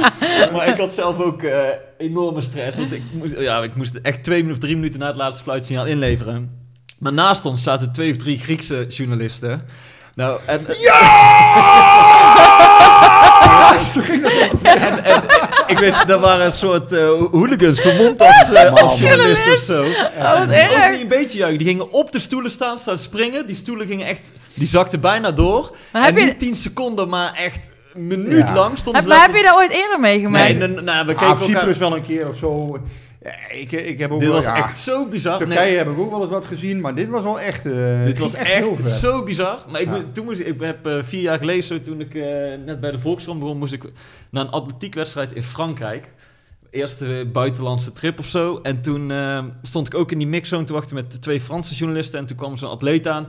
[0.52, 1.58] Maar ik had zelf ook eh,
[1.98, 2.76] enorme stress.
[2.76, 5.86] Want ik moest, ja, ik moest echt twee minuten, drie minuten na het laatste fluitsignaal
[5.86, 6.50] inleveren.
[6.98, 9.66] Maar naast ons zaten twee of drie Griekse journalisten.
[10.14, 10.66] Nou, en...
[14.62, 15.22] en, en
[15.66, 19.84] ik weet, er waren een soort eh, hooligans vermomd als, eh, als journalist of zo.
[19.84, 20.90] Oh, wat Ook erg.
[20.90, 21.58] niet een beetje juichen.
[21.58, 23.46] Die gingen op de stoelen staan, staan springen.
[23.46, 25.76] Die stoelen gingen echt, die zakten bijna door.
[25.92, 28.54] Maar en heb je- niet 10 seconden, maar echt een minuut Ja.
[28.54, 30.58] lang stonden ze maar heb je dat ooit eerder meegemaakt?
[30.58, 31.78] Nee, nou, we Ah, keken Cyprus elkaar...
[31.78, 32.78] wel een keer of zo.
[33.50, 35.38] Ik, ik heb ook Dit wel, was ja, echt zo bizar.
[35.38, 37.66] Turkije Nee, heb ik ook wel eens wat gezien, maar dit was wel echt.
[37.66, 39.58] eh, dit was echt zo bizar.
[39.70, 40.04] Maar ik, Ja.
[40.12, 42.22] toen moest ik, ik heb eh, vier jaar geleden, zo, toen ik eh,
[42.64, 43.82] net bij de Volkskrant begon, moest ik
[44.30, 46.12] naar een atletiekwedstrijd in Frankrijk.
[46.70, 48.58] Eerste buitenlandse trip of zo.
[48.62, 51.74] En toen eh, stond ik ook in die mixzone te wachten met de twee Franse
[51.74, 52.18] journalisten.
[52.20, 53.26] En toen kwam zo'n atleet aan.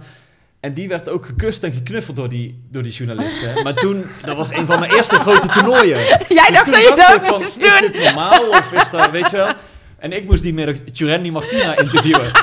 [0.59, 3.63] En die werd ook gekust en geknuffeld door die, door die journalisten.
[3.63, 5.97] Maar toen, dat was een van mijn eerste grote toernooien.
[6.39, 9.49] Jij dacht dat je van, moest Is dit normaal of is dat, weet je wel?
[9.99, 12.31] En ik moest die middag Turendi Martina interviewen.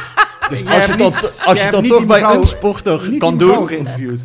[0.50, 3.58] Dus als je dat, niet- als je dat toch bij een sporter kan die mevrouw
[3.58, 3.66] doen.
[3.68, 4.20] geïnterviewd.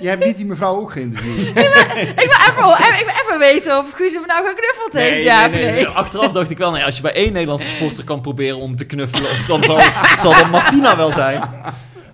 [0.00, 1.38] Je hebt niet die mevrouw ook geïnterviewd.
[1.48, 5.86] Ik wil even, ik wil even weten of Guus hem nou geknuffeld heeft, ja nee.
[5.86, 8.84] Achteraf dacht ik wel, nee, als je bij één Nederlandse sporter kan proberen om te
[8.84, 9.80] knuffelen, dan zal,
[10.22, 11.40] zal dat Martina wel zijn.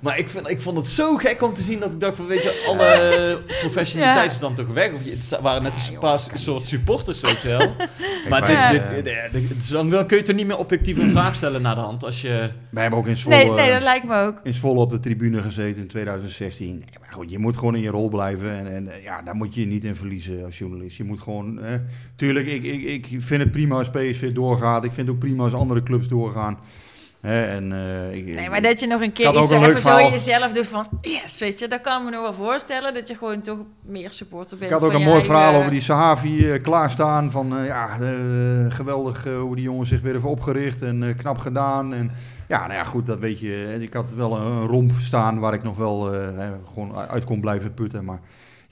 [0.03, 2.27] Maar ik, vind, ik vond het zo gek om te zien dat ik dacht van,
[2.27, 4.93] weet je, alle professionaliteit is dan toch weg.
[4.93, 7.75] Of je, het waren net een paar soort supporters, weet je wel.
[8.29, 11.11] Maar dit, eh, dit, dit- dit- dit- dan kun je toch niet meer objectief een
[11.19, 12.05] vraag stellen naar de hand.
[12.05, 12.51] Als je...
[12.71, 14.41] Wij hebben ook in Zwolle, Nee, nee, eh, dat lijkt me ook.
[14.43, 16.69] in Zwolle op de tribune gezeten in 2016.
[16.69, 18.51] Nee, maar goed, je moet gewoon in je rol blijven.
[18.59, 20.97] En, en eh, ja, daar moet je je niet in verliezen als journalist.
[20.97, 21.63] Je moet gewoon...
[21.63, 21.75] eh,
[22.17, 24.85] tuurlijk, ik, ik, ik vind het prima als PSV doorgaat.
[24.85, 26.59] Ik vind het ook prima als andere clubs doorgaan.
[27.23, 30.53] Hè, en, eh, ik, Nee, maar dat je nog een keer iets even zo jezelf
[30.53, 30.87] doet van...
[31.01, 32.95] Yes, weet je, dat kan me nog wel voorstellen.
[32.95, 35.71] Dat je gewoon toch meer supporter bent Ik had ook een mooi eigen- verhaal over
[35.71, 37.31] die Sahavi eh, klaarstaan.
[37.31, 38.09] Van eh, ja, eh,
[38.75, 41.95] geweldig eh, hoe die jongen zich weer heeft opgericht en eh, knap gedaan.
[41.95, 42.11] En
[42.49, 43.77] ja, nou ja, goed, dat weet je.
[43.81, 47.75] Ik had wel een, romp staan waar ik nog wel eh, gewoon uit kon blijven
[47.75, 48.05] putten.
[48.05, 48.21] Maar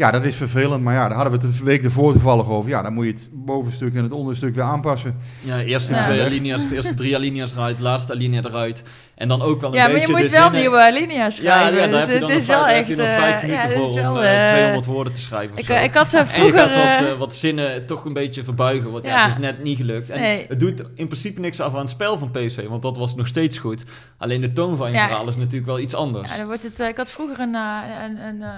[0.01, 0.83] ja, dat is vervelend.
[0.83, 2.71] Maar ja, daar hadden we het een week ervoor toevallig over.
[2.71, 5.17] Ja, dan moet je het bovenstuk en het onderstuk weer aanpassen.
[5.41, 6.03] Ja, eerste Ja.
[6.03, 8.83] twee alinea's, de eerste drie alinea's eruit, de laatste alinea eruit.
[9.15, 11.39] En dan ook wel een Ja, maar je beetje moet de wel zinnen- nieuwe alinea's
[11.39, 11.81] Ja, schrijven.
[11.81, 12.77] ja, dus heb je het dan is wel echt...
[12.77, 15.21] heb je nog vijf eh, minuten ja, voor om wel, eh, eh, 200 woorden te
[15.21, 15.57] schrijven.
[15.59, 16.59] Ik, ik had zo En je vroeger...
[16.59, 19.17] gaat wat, eh, eh, wat zinnen toch een beetje verbuigen, want ja.
[19.17, 19.23] Ja.
[19.25, 20.11] het is net niet gelukt.
[20.11, 20.45] En Nee.
[20.49, 23.27] het doet in principe niks af aan het spel van PSV, want dat was nog
[23.27, 23.85] steeds goed.
[24.19, 25.07] Alleen de toon van je Ja.
[25.07, 26.31] verhaal is natuurlijk wel iets anders.
[26.31, 28.49] Ja, dan wordt het, eh, ik had vroeger een, eh, een, een, eh,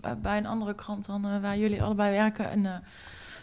[0.00, 2.72] eh, bij een andere krant dan, eh, waar jullie allebei werken, een, eh,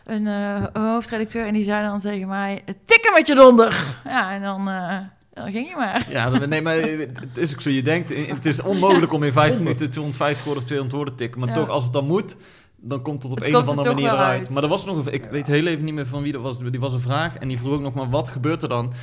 [0.03, 1.47] een eh, hoofdredacteur.
[1.47, 3.95] En die zei dan tegen mij, tikken met je donder.
[4.05, 4.99] Ja, en dan, eh,
[5.33, 6.05] dan ging je maar.
[6.09, 6.75] Ja, nee, maar
[7.27, 7.69] het is ook zo.
[7.69, 11.23] Je denkt, het is onmogelijk om in vijf minuten 250 woorden of 200 woorden te
[11.23, 11.39] tikken.
[11.39, 11.55] Maar Ja.
[11.55, 12.37] toch, als het dan moet,
[12.75, 14.49] dan komt het op Het een of er andere manier uit.
[14.49, 16.59] Maar er was nog een, ik weet heel even niet meer van wie dat was.
[16.59, 18.93] Die was een vraag en die vroeg ook nog maar, wat gebeurt er dan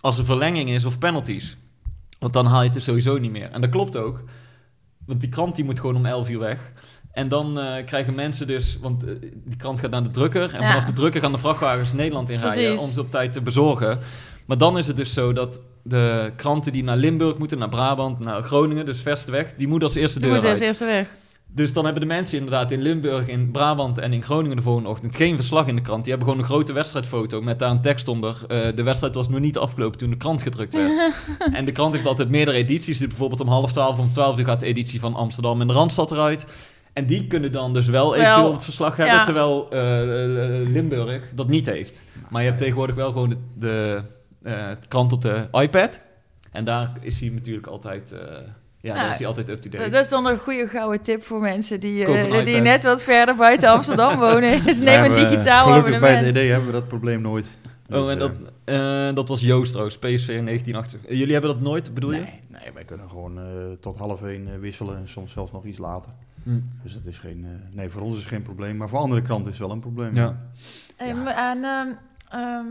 [0.00, 1.56] als er verlenging is of penalties?
[2.18, 3.50] Want dan haal je het er sowieso niet meer.
[3.50, 4.22] En dat klopt ook.
[5.06, 6.70] Want die krant die moet gewoon om 11 uur weg.
[7.14, 9.10] En dan eh, krijgen mensen dus, want eh,
[9.44, 10.54] die krant gaat naar de drukker.
[10.54, 10.68] En Ja.
[10.68, 12.80] vanaf de drukker gaan de vrachtwagens Nederland inrijden Precies.
[12.88, 13.98] om ze op tijd te bezorgen.
[14.46, 18.18] Maar dan is het dus zo dat de kranten die naar Limburg moeten, naar Brabant,
[18.18, 21.08] naar Groningen, dus verste weg, die moeten als eerste Die deur moet als eerste weg.
[21.46, 24.88] Dus dan hebben de mensen inderdaad in Limburg, in Brabant en in Groningen de volgende
[24.88, 26.02] ochtend geen verslag in de krant.
[26.02, 28.36] Die hebben gewoon een grote wedstrijdfoto met daar een tekst onder.
[28.48, 30.92] Eh, de wedstrijd was nog niet afgelopen toen de krant gedrukt werd.
[31.52, 32.98] en de krant heeft altijd meerdere edities.
[32.98, 35.72] Dus bijvoorbeeld om half twaalf, om twaalf uur gaat de editie van Amsterdam en de
[35.72, 36.44] Randstad eruit.
[36.94, 39.24] En die kunnen dan dus wel Wel, eventueel het verslag hebben, ja.
[39.24, 42.00] terwijl eh, eh, Limburg dat niet heeft.
[42.30, 44.02] Maar je hebt tegenwoordig wel gewoon de, de
[44.42, 46.00] eh, krant op de iPad.
[46.52, 48.18] En daar is hij natuurlijk altijd, eh,
[48.80, 49.82] ja, Nou, daar is hij altijd up-to-date.
[49.82, 52.06] Dat, dat is dan een goede gouden tip voor mensen die,
[52.44, 54.64] die net wat verder buiten Amsterdam wonen.
[54.64, 56.36] Dus neem een digitaal Gelukkig bij het abonnement.
[56.36, 57.46] ED hebben we dat probleem nooit.
[57.90, 61.04] Oh, Dus, en dat, dat was Joost trouwens, PSV in 1980.
[61.04, 62.20] Eh, Jullie hebben dat nooit, bedoel je?
[62.20, 63.44] nee, nee, wij kunnen gewoon eh,
[63.80, 66.12] tot half één wisselen en soms zelfs nog iets later.
[66.44, 66.60] Hm.
[66.82, 69.22] Dus dat is geen, eh, nee, voor ons is het geen probleem, maar voor andere
[69.22, 70.14] kranten is het wel een probleem.
[70.14, 70.36] Ja.
[70.96, 71.88] En ehm,
[72.30, 72.64] ehm,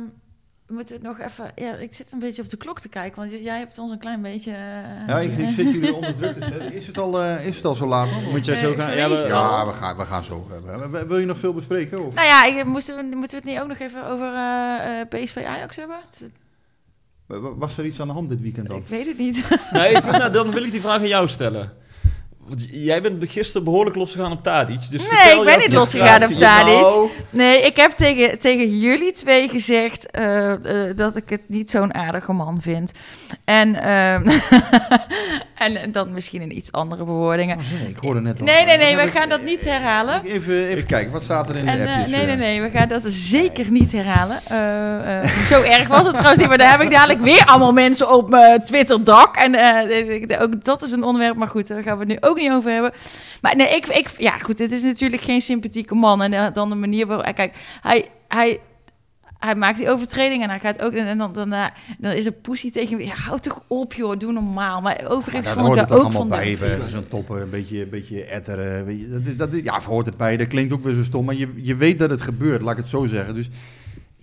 [0.68, 1.52] moeten we het nog even...
[1.56, 4.00] Ja, ik zit een beetje op de klok te kijken, want jij hebt ons een
[4.00, 4.52] klein beetje...
[4.52, 6.74] eh, Ja, ik, ik zit jullie onder druk te zetten.
[6.74, 8.24] Is het al, eh, is het al zo laat dan?
[8.32, 8.96] Moet jij zo gaan?
[8.96, 9.28] Ja, we- al.
[9.28, 10.48] Ja, we gaan, we gaan zo.
[10.66, 12.06] eh, Wil je nog veel bespreken?
[12.06, 12.14] Of?
[12.14, 15.08] Nou ja, ik, moesten, we, moeten we het niet ook nog even over eh, eh,
[15.10, 15.98] PSV Ajax hebben?
[17.26, 18.78] Wa- wa- Was er iets aan de hand dit weekend dan?
[18.78, 19.60] ik weet het niet.
[19.72, 21.72] Nee, ik, nou, dan wil ik die vraag aan jou stellen.
[22.48, 24.80] Want jij bent gisteren behoorlijk losgegaan op Tadic.
[24.90, 26.30] Dus Nee, ik ben niet losgegaan op.
[26.30, 26.74] Tadic.
[26.74, 31.70] Nou, Nee, ik heb tegen, tegen jullie twee gezegd eh, eh, dat ik het niet
[31.70, 32.92] zo'n aardige man vind.
[33.46, 34.30] En, ehm,
[35.64, 37.58] en dan misschien in iets andere bewoordingen.
[37.58, 38.46] Oh, nee, ik hoorde net al.
[38.46, 40.26] Nee, nee, nee, we ik- gaan dat niet herhalen.
[40.26, 42.10] Even, even kijken, wat staat er in de En, eh, appjes?
[42.12, 42.40] nee, nee, eh?
[42.40, 44.40] nee, we gaan dat zeker niet herhalen.
[44.48, 47.74] Eh, eh, zo erg was het trouwens niet, maar daar heb ik dadelijk weer allemaal
[47.74, 49.36] mensen op mijn Twitter-dak.
[49.36, 52.38] En eh, ook dat is een onderwerp, maar goed, daar gaan we het nu ook
[52.38, 52.92] niet over hebben.
[53.42, 56.22] Maar nee, ik, ik, ja goed, het is natuurlijk geen sympathieke man.
[56.22, 58.06] En dan de manier waarop, kijk, hij...
[58.28, 58.60] hij
[59.46, 60.94] hij maakt die overtreding en hij gaat ook...
[60.94, 61.66] En dan, dan, eh,
[61.98, 63.08] dan is een poesie tegen hem.
[63.08, 64.20] Ja, hou toch op, joh.
[64.20, 64.82] Doe normaal.
[64.82, 66.82] Maar overigens daar vond hoort ik het ook allemaal van bij.
[66.82, 68.86] Zo'n topper, een beetje, een beetje etteren.
[68.86, 70.38] weet je, Dat, is- dat, is- ja, hoort het bij.
[70.38, 71.26] Dat klinkt ook weer zo stom.
[71.26, 73.36] Maar je, je weet dat het gebeurt, laat ik het zo zeggen.
[73.36, 73.50] Dus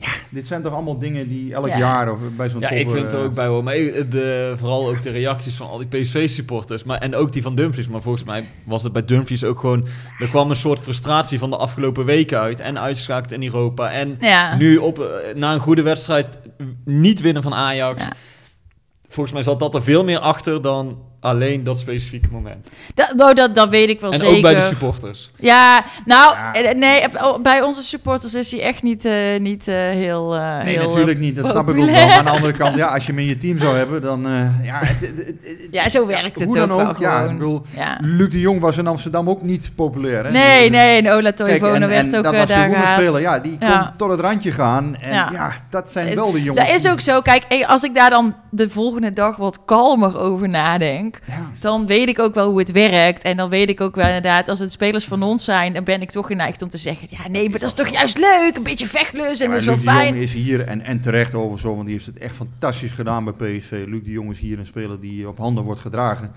[0.01, 1.78] ja, dit zijn toch allemaal dingen die elk Ja.
[1.78, 2.86] jaar of bij zo'n Ja, topper...
[2.86, 3.64] ik vind het eh, ook bij hoor.
[3.64, 6.84] Maar de, vooral ook de reacties van al die PSV-supporters.
[6.84, 7.88] Maar, en ook die van Dumfries.
[7.88, 9.86] Maar volgens mij was het bij Dumfries ook gewoon...
[10.18, 12.61] Er kwam een soort frustratie van de afgelopen weken uit.
[12.61, 13.90] En uitschakeld in Europa.
[13.90, 14.57] En Ja.
[14.57, 16.38] nu op, eh, na een goede wedstrijd
[16.84, 18.03] niet winnen van Ajax.
[18.03, 18.12] Ja.
[19.09, 22.68] Volgens mij zat dat er veel meer achter dan alleen dat specifieke moment.
[22.95, 24.37] Dat, nou, dat, dat weet ik wel en zeker.
[24.37, 25.31] ook bij de supporters.
[25.37, 26.55] Ja, nou, Ja.
[26.55, 27.05] eh, nee,
[27.43, 30.35] bij onze supporters is hij echt niet, eh, niet eh, heel...
[30.35, 31.37] eh, Nee, heel, natuurlijk niet.
[31.37, 31.95] Dat snap ik ook wel.
[32.07, 34.27] Maar aan de andere kant, ja, als je hem in je team zou hebben, dan...
[34.27, 36.99] eh, ja, het, het- het- het- Ja, zo werkt het hoe ook dan wel ook.
[36.99, 37.33] Ja, gewoon.
[37.33, 37.99] ik bedoel, Ja.
[38.01, 40.25] Luc de Jong was in Amsterdam ook niet populair.
[40.25, 40.31] Hè?
[40.31, 42.81] Nee, Dus- nee, en Ola Toivonen en, werd en ook dat was de daar goede
[42.81, 43.01] gehaald.
[43.01, 43.21] speler.
[43.21, 43.95] Ja, die kon Ja.
[43.97, 44.97] tot het randje gaan.
[44.97, 45.29] En Ja.
[45.33, 46.66] ja, dat zijn Is- wel de jongens.
[46.68, 47.21] Dat is ook zo.
[47.21, 51.10] Kijk, als ik daar dan de volgende dag wat kalmer over nadenk...
[51.27, 51.51] Ja.
[51.59, 53.23] dan weet ik ook wel hoe het werkt.
[53.23, 55.73] En dan weet ik ook wel inderdaad, als het spelers van ons zijn...
[55.73, 57.09] dan ben ik toch geneigd om te zeggen...
[57.11, 58.57] ja, nee, maar dat is toch juist leuk?
[58.57, 60.07] Een beetje vechtlus en Ja, dat is wel Luc de fijn.
[60.07, 63.25] Jong is hier en, en terecht over zo, want die heeft het echt fantastisch gedaan
[63.25, 63.85] bij PSV.
[63.87, 66.33] Luc de Jong is hier een speler die op handen wordt gedragen.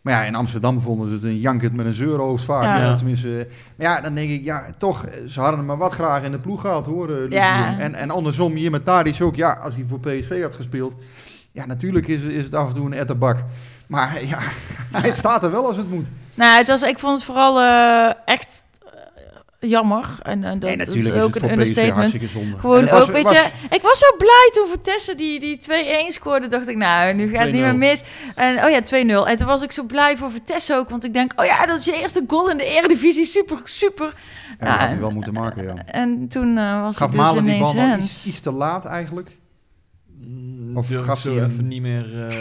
[0.00, 2.62] Maar ja, in Amsterdam vonden ze het een jankert met een zeurhoofd vaak.
[2.62, 2.78] Ja.
[2.78, 2.94] Ja.
[2.94, 6.30] tenminste, maar ja, dan denk ik, ja, toch, ze hadden hem maar wat graag in
[6.30, 7.78] de ploeg gehad hoor, eh, Luc Ja.
[7.78, 10.94] En, en andersom, hier met Tadic ook, ja, als hij voor PSV had gespeeld,
[11.52, 13.44] ja, natuurlijk is, is het af en toe een etterbak.
[13.88, 14.38] Maar ja,
[15.02, 16.06] hij staat er wel als het moet.
[16.34, 18.64] Nou, het was, ik vond het vooral eh, echt
[19.60, 20.04] eh, jammer.
[20.22, 22.16] En, en dat, Nee, dat natuurlijk is is ook het een understatement.
[22.16, 25.40] En Gewoon het was- ook, weet was- je, ik was zo blij toen Vitesse die,
[25.40, 26.46] die 2-1 scoorde.
[26.46, 27.64] Dacht ik, nou, nu gaat het niet 2-0.
[27.64, 28.02] meer mis.
[28.34, 28.80] En, oh ja,
[29.24, 29.28] 2-0.
[29.28, 30.90] En toen was ik zo blij voor Vitesse ook.
[30.90, 33.24] Want ik denk, oh ja, dat is je eerste goal in de Eredivisie.
[33.24, 34.06] Super, super.
[34.06, 35.74] Ja, dat had hij en- wel moeten maken, ja.
[35.86, 37.98] En toen eh, was Gaf het dus Malen die ineens bal
[38.30, 39.36] iets te laat eigenlijk?
[40.20, 42.28] Mm, Of durf gaf ik zo even niet meer...
[42.28, 42.36] eh,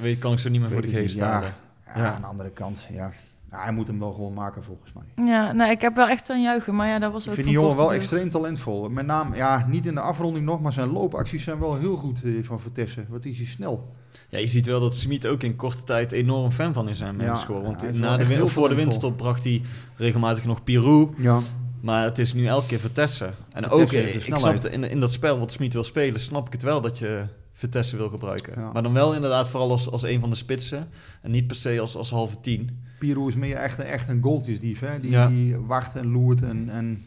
[0.00, 1.54] weet, kan ik zo niet meer voor de ik geest halen.
[1.86, 2.14] Ja, Ja.
[2.14, 3.12] aan de andere kant, ja.
[3.50, 5.26] Ja, hij moet hem wel gewoon maken volgens mij.
[5.26, 6.74] Ja, nee, ik heb wel echt aan juichen.
[6.74, 8.88] Maar ja, dat was Ik ook vind van die jongen wel extreem talentvol.
[8.88, 12.22] Met name, ja, niet in de afronding nog, maar zijn loopacties zijn wel heel goed
[12.24, 13.04] eh, van Vitesse.
[13.08, 13.92] Wat is hij snel.
[14.28, 17.18] Ja, je ziet wel dat Smit ook in korte tijd enorm fan van is aan
[17.18, 17.46] Ja.
[17.46, 19.62] Want hij is na de echt win- heel voor de winststop bracht hij
[19.96, 21.10] regelmatig nog Pirou.
[21.16, 21.38] Ja.
[21.80, 23.24] Maar het is nu elke keer Vitesse.
[23.24, 24.40] En Vitesse ook eh, ik snelheid.
[24.40, 26.98] snap het, in, in dat spel wat Smit wil spelen, snap ik het wel dat
[26.98, 28.60] je Vitesse wil gebruiken.
[28.60, 28.70] Ja.
[28.72, 30.88] Maar dan wel inderdaad vooral als, als een van de spitsen.
[31.22, 32.78] En niet per se als, als halve tien.
[32.98, 34.80] Pirou is meer echt, een- echt een goaltjesdief.
[34.80, 35.00] Hè?
[35.00, 35.26] Die, Ja.
[35.28, 36.42] die wacht en loert.
[36.42, 37.04] En, en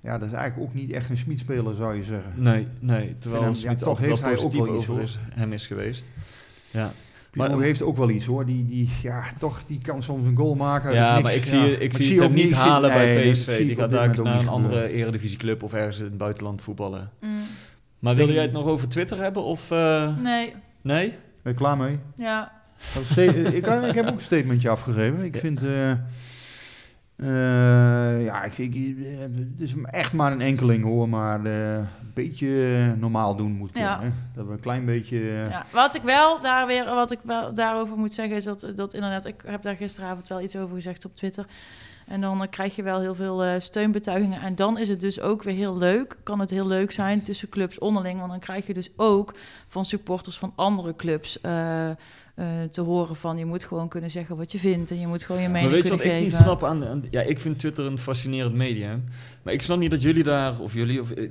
[0.00, 2.32] ja, dat is eigenlijk ook niet echt een Smitspeler, zou je zeggen.
[2.36, 3.16] Nee, nee.
[3.18, 5.02] Terwijl ja, Smit toch heeft hij ook wel iets, over hoor.
[5.02, 6.04] is, hem is geweest.
[6.70, 6.92] Ja,
[7.36, 8.46] Maar- heeft ook wel iets hoor.
[8.46, 10.92] Die, die, ja, toch, die kan soms een goal maken.
[10.94, 11.22] ja niks.
[11.22, 11.48] maar ik Ja.
[11.48, 13.58] zie, ik zie het ook hem niet halen nee, bij PSV.
[13.58, 17.10] Die gaat daar naar een andere eredivisieclub of ergens in het buitenland voetballen.
[17.20, 17.30] Mm,
[17.98, 19.42] Maar wilde Denk- jij het nog over Twitter hebben?
[19.44, 21.08] Of, eh, nee, nee?
[21.42, 21.98] Ben je klaar mee?
[22.16, 22.52] ja.
[23.16, 25.24] Ik, ik heb ook een statementje afgegeven.
[25.24, 25.62] Ik vind...
[25.62, 25.92] eh,
[27.16, 32.94] eh, ja, ik, ik, het is echt maar een enkeling hoor, maar eh, een beetje
[32.96, 33.90] normaal doen moet kunnen.
[33.90, 34.00] Ja.
[34.00, 34.08] Hè?
[34.34, 35.18] Dat we een klein beetje...
[35.18, 38.72] eh, Ja, wat ik wel daar weer, wat ik wel daarover moet zeggen, is dat,
[38.74, 41.46] dat inderdaad, ik heb daar gisteravond wel iets over gezegd op Twitter.
[42.06, 44.40] En dan krijg je wel heel veel steunbetuigingen.
[44.40, 46.16] En dan is het dus ook weer heel leuk.
[46.22, 48.18] Kan het heel leuk zijn tussen clubs onderling.
[48.18, 49.34] Want dan krijg je dus ook
[49.68, 51.38] van supporters van andere clubs
[52.36, 53.38] eh, te horen van...
[53.38, 54.90] je moet gewoon kunnen zeggen wat je vindt.
[54.90, 56.86] En je moet gewoon je Maar mening weet je kunnen wat ik niet snap aan,
[56.86, 59.04] aan- Ja, ik vind Twitter een fascinerend medium.
[59.42, 61.30] Maar ik snap niet dat jullie daar, of jullie, of eh, eh,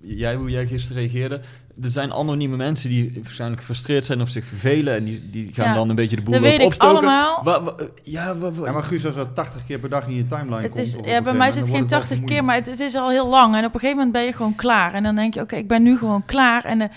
[0.00, 1.40] jij, hoe jij gisteren reageerde.
[1.82, 4.94] Er zijn anonieme mensen die waarschijnlijk gefrustreerd zijn of zich vervelen.
[4.94, 6.96] En die, die gaan Ja, dan een beetje de boel Dat op weet ik opstoken.
[6.96, 7.40] allemaal.
[7.44, 10.14] Wa- wa- ja, wa- wa- Ja, maar Guus, als dat 80 keer per dag in
[10.14, 10.84] je timeline Het komt...
[10.84, 12.94] is, ja, bij mij is het geen wordt wel 80 keer, maar het, het is
[12.94, 13.54] al heel lang.
[13.56, 14.94] En op een gegeven moment ben je gewoon klaar.
[14.94, 16.64] En dan denk je, oké, ik ben nu gewoon klaar.
[16.64, 16.88] En, eh,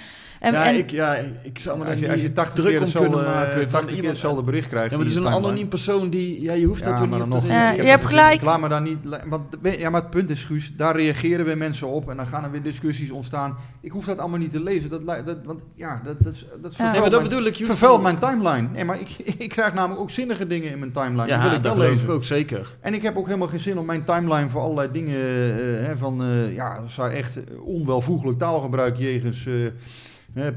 [0.42, 2.68] en, ja, en ik, ja, ik zou me daar Als je, als je 80 druk
[2.78, 3.62] keer om kunnen hetzelfde, maken.
[3.62, 5.48] van 80 keer iemand- hetzelfde bericht krijgt Ja, maar het is een timeline.
[5.48, 6.42] anoniem persoon die...
[6.42, 7.86] Ja, je hoeft Ja, dat er maar niet dan op te nog- Ja, reageren.
[7.86, 8.34] je hebt gelijk.
[8.36, 8.98] Ik laat me daar niet...
[9.30, 9.44] Want,
[9.78, 12.52] ja, maar het punt is, Guus, daar reageren weer mensen op en dan gaan er
[12.52, 13.58] weer discussies ontstaan.
[13.82, 14.90] Ik hoef dat allemaal niet te lezen.
[14.90, 16.78] Dat, dat, want ja, dat, dat, is- dat Ja.
[16.78, 17.56] vervuilt, maar mijn, bedoel ik.
[17.56, 18.68] je hoeft- vervuilt mijn timeline.
[18.74, 19.10] Nee, maar ik,
[19.46, 21.26] ik krijg namelijk ook zinnige dingen in mijn timeline.
[21.28, 22.06] die wil Ja, ik dat wel lezen.
[22.08, 22.76] ik ook zeker.
[22.80, 25.98] En ik heb ook helemaal geen zin om mijn timeline voor allerlei dingen eh, hè,
[25.98, 29.54] van, eh, ja, daar echt onwelvoegelijk taalgebruik jegens eh,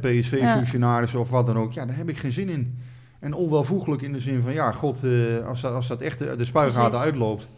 [0.01, 2.79] PSV-functionarissen of wat dan ook, ja, daar heb ik geen zin in.
[3.21, 6.37] En onwelvoegelijk in de zin van, ja, god, eh, als, dat, als dat echt de,
[6.37, 7.49] de spuigaten uitloopt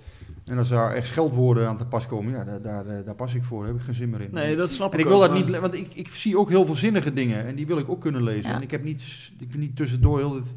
[0.45, 3.35] en als daar echt scheldwoorden aan te pas komen, ja, daar, daar, eh, daar pas
[3.35, 4.29] ik voor, daar heb ik geen zin meer in.
[4.33, 6.39] Nee, dat snap en ik ik wil ook, dat niet, maar- want ik, ik zie
[6.39, 8.51] ook heel veel zinnige dingen en die wil ik ook kunnen lezen.
[8.51, 8.57] Ja.
[8.57, 9.03] En ik heb niet,
[9.39, 10.55] ik wil niet tussendoor heel het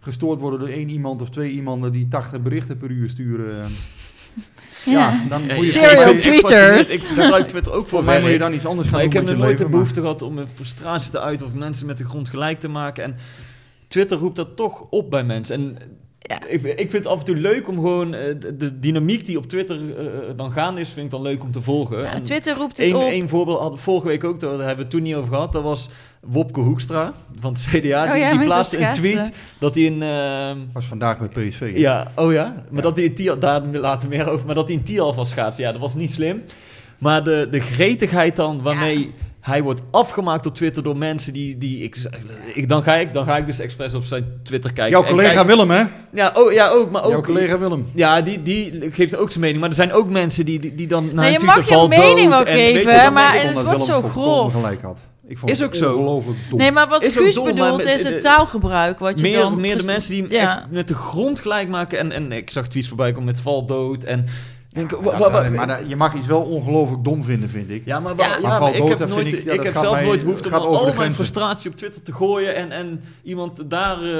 [0.00, 3.70] gestoord worden door één iemand of twee iemanden die 80 berichten per uur sturen.
[4.90, 5.24] ja.
[5.28, 6.90] dan moet je Serial tweeters.
[6.90, 9.12] Ik gebruik Twitter ook voor voor mij moet je dan iets anders gaan Maar ik
[9.12, 11.46] doen heb met nog je nooit de leven, behoefte gehad om mijn frustratie te uiten
[11.46, 13.04] of mensen met de grond gelijk te maken.
[13.04, 13.16] En
[13.88, 15.54] Twitter roept dat toch op bij mensen.
[15.54, 15.78] En
[16.18, 16.46] Ja.
[16.46, 19.46] ik, ik vind het af en toe leuk om gewoon eh, de, dynamiek die op
[19.46, 21.98] Twitter eh, dan gaande is, vind ik dan leuk om te volgen.
[21.98, 23.02] Ja, En Twitter roept dus Eén op.
[23.02, 25.52] één voorbeeld hadden we vorige week ook, daar hebben we het toen niet over gehad.
[25.52, 25.88] Dat was
[26.26, 28.04] Wopke Hoekstra van het CDA.
[28.04, 30.02] Oh die ja, die met plaatste een tweet dat hij een...
[30.02, 31.60] ehm, was vandaag bij PSV.
[31.74, 31.78] hè?
[31.80, 32.44] ja, oh ja.
[32.44, 32.80] Maar Ja.
[32.80, 35.64] dat hij in Tial, daar later meer over, maar dat hij in Tial van schaatsen,
[35.64, 36.42] ja, dat was niet slim.
[36.98, 41.82] Maar de, de gretigheid dan, waarmee hij wordt afgemaakt op Twitter door mensen die, die
[41.82, 41.96] ik,
[42.54, 44.98] ik, dan, ga ik, dan ga ik dus expres op zijn Twitter kijken.
[45.00, 45.82] Jouw collega kijk- Willem, hè?
[46.14, 47.10] ja, oh, ja, ook, maar ook.
[47.10, 47.86] Jouw collega Willem.
[47.94, 49.60] Ja, die, die geeft ook zijn mening.
[49.60, 51.68] Maar er zijn ook mensen die, die, die dan naar Nee, een je Twitter mag
[51.68, 54.52] je valt mening dood wel geven, maar het wordt zo grof.
[54.52, 54.98] gelijk had.
[55.28, 56.22] Ik vond Is het ook zo.
[56.50, 56.58] dom.
[56.58, 58.98] Nee, maar wat Is Guus dom, bedoelt met- is het taalgebruik.
[58.98, 60.56] Wat je meer, dan meer de mensen die hem ja.
[60.58, 61.98] echt met de grond gelijk maken.
[61.98, 64.04] En, en ik zag tweets voorbij komen met val dood.
[64.04, 64.26] En
[64.72, 67.82] denk, Ja, maar maar je mag iets wel ongelooflijk dom vinden, vind ik.
[67.84, 68.28] Ja, maar, Ja.
[68.28, 70.22] Maar ja, maar ik dood, heb, nooit, ik- ja, ik dat heb zelf mij- nooit
[70.24, 74.10] behoefte om al mijn frustratie op Twitter te gooien en, en iemand daar eh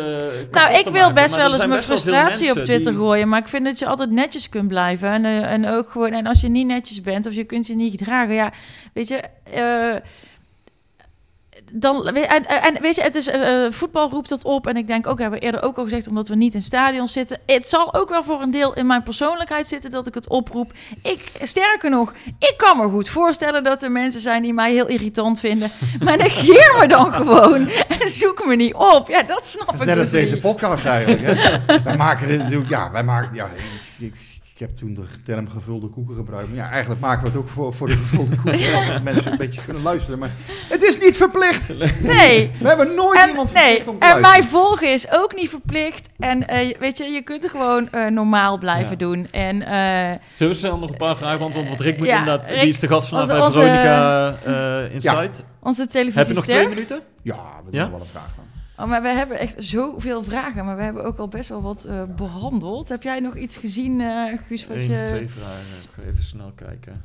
[0.51, 1.15] Nou, ik te wil maken.
[1.15, 3.29] best wel eens mijn frustratie op Twitter die- gooien.
[3.29, 5.09] Maar ik vind dat je altijd netjes kunt blijven.
[5.13, 7.75] En, eh, en ook gewoon, en als je niet netjes bent of je kunt je
[7.75, 8.53] niet gedragen, ja,
[8.93, 9.23] weet je.
[9.53, 9.95] eh,
[11.73, 14.67] dan, en, en weet je, het is, eh, eh, voetbal roept dat op.
[14.67, 17.13] En ik denk ook, hebben we eerder ook al gezegd, omdat we niet in stadions
[17.13, 17.39] zitten.
[17.47, 20.73] Het zal ook wel voor een deel in mijn persoonlijkheid zitten dat ik het oproep.
[21.03, 24.87] Ik, sterker nog, ik kan me goed voorstellen dat er mensen zijn die mij heel
[24.87, 25.71] irritant vinden.
[26.05, 27.69] Maar negeer me dan gewoon
[28.01, 29.09] en zoek me niet op.
[29.09, 30.43] Ja, dat snap Dat is ik net als dus deze niet.
[30.43, 31.21] podcast eigenlijk.
[31.23, 31.59] Hè?
[31.85, 33.49] wij maken dit natuurlijk, ja, wij maken, ja,
[33.99, 34.15] ik, ik,
[34.61, 36.49] ik heb toen de term gevulde koeken gebruikt.
[36.49, 38.59] Maar ja, eigenlijk maken we het ook voor, voor de gevulde koeken.
[38.87, 40.19] zodat mensen een beetje kunnen luisteren.
[40.19, 40.31] Maar
[40.69, 41.69] het is niet verplicht.
[42.03, 42.51] Nee.
[42.61, 45.49] We hebben nooit En, iemand nee, verplicht om te en mij volgen is ook niet
[45.49, 46.09] verplicht.
[46.19, 48.97] En eh, weet je, je kunt er gewoon eh, normaal blijven Ja.
[48.97, 49.29] doen.
[49.31, 51.71] En eh, Zullen we snel nog een paar vragen beantwoorden?
[51.71, 54.37] Want Rick moet Ja, inderdaad, Rick, die is de gast vandaag onze- bij Veronica
[54.85, 55.45] eh Insight.
[55.63, 57.01] onze Heb je nog twee minuten?
[57.23, 57.35] Ja,
[57.65, 57.91] we doen Ja?
[57.91, 58.45] wel een vraag van.
[58.79, 60.65] Oh, maar we hebben echt zoveel vragen.
[60.65, 62.89] Maar we hebben ook al best wel wat eh, behandeld.
[62.89, 64.67] Heb jij nog iets gezien, eh Guus?
[64.67, 64.95] Wat Eén je...
[65.03, 65.59] of twee vragen.
[65.83, 67.03] Ik ga even snel kijken.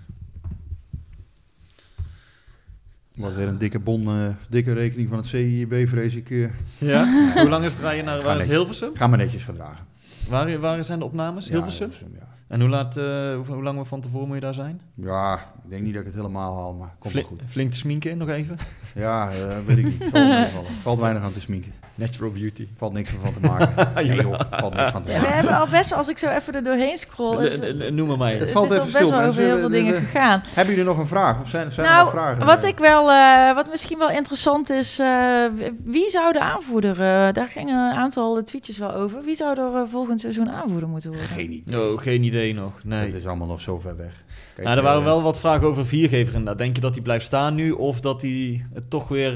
[3.16, 6.52] Wordt weer een dikke bon, eh, dikke rekening van het CIB, vrees ik.
[6.78, 7.06] Ja?
[7.36, 8.48] Hoe lang is het rijden naar Ga waar is.
[8.48, 8.96] Hilversum?
[8.96, 9.86] ga maar netjes gedragen.
[10.30, 11.46] Waar, waar zijn de opnames?
[11.46, 11.90] Ja, Hilversum?
[12.14, 12.33] ja.
[12.54, 13.04] En hoe, laat, eh,
[13.36, 14.82] hoe, hoe lang van tevoren moet je daar zijn?
[14.94, 17.46] Ja, ik denk niet dat ik het helemaal haal, maar komt goed.
[17.50, 18.58] flink te sminken nog even?
[18.96, 20.04] Ja, eh, weet ik niet.
[20.52, 20.68] Valt.
[20.82, 21.74] Valt weinig aan te sminken.
[21.96, 22.68] Natural beauty.
[22.78, 23.88] Valt niks van te maken.
[23.96, 25.36] Nee joh, valt niks van te Ja, we maken.
[25.36, 27.58] hebben al best wel, als ik zo even er doorheen scroll...
[27.92, 28.32] Noem maar mij.
[28.32, 30.42] Het het valt is al even best stil, wel over heel veel dingen gegaan.
[30.48, 31.42] Hebben jullie nog een vraag?
[31.42, 32.46] Of zijn, zijn er nog Nou, vragen?
[32.46, 35.46] wat ik wel, eh, wat misschien wel interessant is, eh,
[35.84, 39.88] wie zou de aanvoerder, eh, daar gingen een aantal tweetjes wel over, wie zou er
[39.90, 41.28] volgend seizoen aanvoerder moeten worden?
[41.30, 41.92] Geen idee.
[41.92, 42.72] Oh, geen idee nog.
[42.84, 43.06] Nee.
[43.06, 44.24] Het is allemaal nog zo ver weg.
[44.56, 46.58] Kijk, nou, er waren wel wat vragen over viergever inderdaad.
[46.58, 47.72] Denk je dat hij blijft staan nu?
[47.72, 49.34] Of dat hij het toch weer...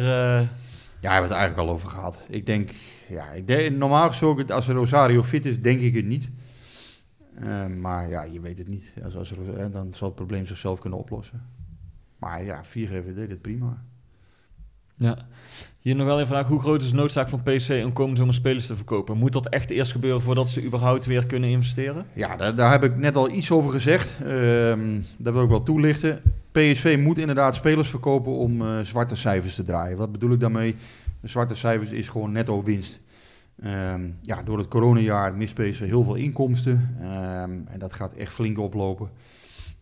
[1.07, 2.17] Ja, we hebben het eigenlijk al over gehad.
[2.29, 2.71] Ik denk,
[3.09, 6.29] ja, ik denk, normaal gesproken, als Rosario fit is, denk ik het niet.
[7.35, 8.93] Eh, maar ja, je weet het niet.
[9.03, 11.41] Als, als, eh, dan zal het probleem zichzelf kunnen oplossen.
[12.19, 13.83] Maar ja, 4GV deed het prima.
[14.95, 15.17] Ja.
[15.79, 16.47] Hier nog wel een vraag.
[16.47, 19.17] Hoe groot is de noodzaak van PSV om komende zomer spelers te verkopen?
[19.17, 22.05] Moet dat echt eerst gebeuren voordat ze überhaupt weer kunnen investeren?
[22.13, 24.23] Ja, daar, daar heb ik net al iets over gezegd.
[24.23, 26.21] Ehm dat wil ik wel toelichten.
[26.57, 29.97] PSV moet inderdaad spelers verkopen om eh, zwarte cijfers te draaien.
[29.97, 30.75] Wat bedoel ik daarmee?
[31.23, 32.99] Zwarte cijfers is gewoon netto winst.
[33.61, 36.95] Ehm, ja, door het coronajaar mist PSV heel veel inkomsten.
[37.01, 39.09] Ehm, en dat gaat echt flink oplopen.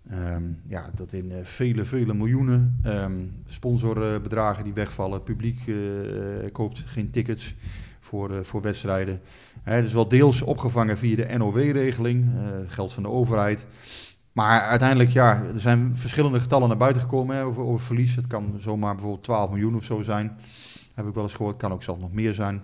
[0.10, 2.80] Ehm, ja, tot in eh, vele, vele miljoenen.
[3.48, 5.24] Sponsorbedragen die wegvallen.
[5.24, 5.76] Publiek eh,
[6.52, 7.56] koopt geen tickets
[8.00, 9.20] voor, voor wedstrijden.
[9.64, 12.26] Dat is wel deels opgevangen via de NOW-regeling,
[12.68, 13.66] geld van de overheid.
[14.36, 18.16] Maar uiteindelijk, ja, er zijn verschillende getallen naar buiten gekomen hè, over, over verlies.
[18.16, 20.38] Het kan zomaar bijvoorbeeld 12 miljoen of zo zijn.
[20.94, 21.58] Heb ik wel eens gehoord.
[21.58, 22.64] kan ook zelfs nog meer zijn.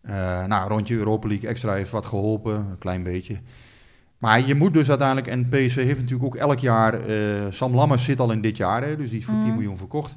[0.00, 3.40] Eh, nou, rondje Europa League extra heeft wat geholpen, een klein beetje.
[4.18, 8.04] Maar je moet dus uiteindelijk, en PSV heeft natuurlijk ook elk jaar, eh, Sam Lammers
[8.04, 9.56] zit al in dit jaar, hè, dus die is voor 10 Mhm.
[9.56, 10.16] miljoen verkocht.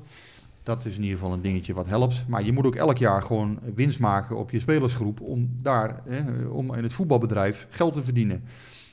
[0.64, 2.26] Dat is in ieder geval een dingetje wat helpt.
[2.28, 6.45] Maar je moet ook elk jaar gewoon winst maken op je spelersgroep om daar, hè,
[6.45, 8.43] om in het voetbalbedrijf geld te verdienen.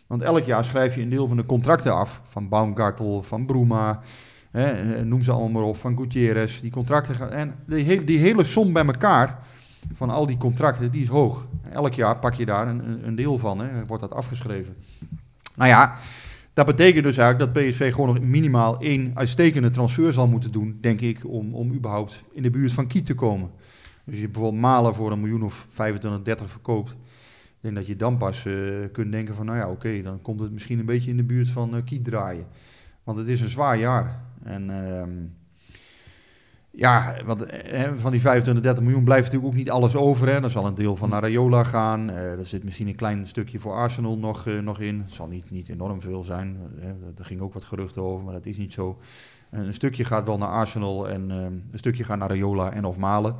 [0.08, 4.00] Want elk jaar schrijf je een deel van de contracten af, van Baumgartel, van Bruma,
[4.50, 6.60] hè, eh, noem ze allemaal maar op, van Gutierrez.
[6.60, 9.38] Die contracten gaan, en die, he- die hele som bij elkaar,
[9.94, 11.46] van al die contracten, die is hoog.
[11.70, 14.76] Elk jaar pak je daar een, een- deel van, hè, wordt dat afgeschreven.
[15.56, 15.94] Nou ja,
[16.52, 20.78] dat betekent dus eigenlijk dat PSV gewoon nog minimaal één uitstekende transfer zal moeten doen,
[20.80, 23.50] denk ik, om, om überhaupt in de buurt van Kiet te komen.
[24.04, 26.96] Dus je bijvoorbeeld Malen voor een miljoen of 25, 30 verkoopt,
[27.58, 28.54] ik denk dat je dan pas eh,
[28.92, 31.48] kunt denken van, nou ja, oké, dan komt het misschien een beetje in de buurt
[31.48, 32.46] van eh, Kiet draaien.
[33.04, 34.22] Want het is een zwaar jaar.
[34.42, 35.10] En ehm,
[36.70, 40.28] ja, want eh, van die 25, 30 miljoen blijft natuurlijk ook niet alles over.
[40.28, 40.42] Hè.
[40.42, 42.08] Er zal een deel van naar Rayola gaan.
[42.10, 45.00] Er zit misschien een klein stukje voor Arsenal nog, nog in.
[45.00, 46.56] Het zal niet, niet enorm veel zijn.
[47.16, 48.98] Er ging ook wat geruchten over, maar dat is niet zo.
[49.50, 52.84] En een stukje gaat wel naar Arsenal en ehm, een stukje gaat naar Rayola en
[52.84, 53.36] of Malen.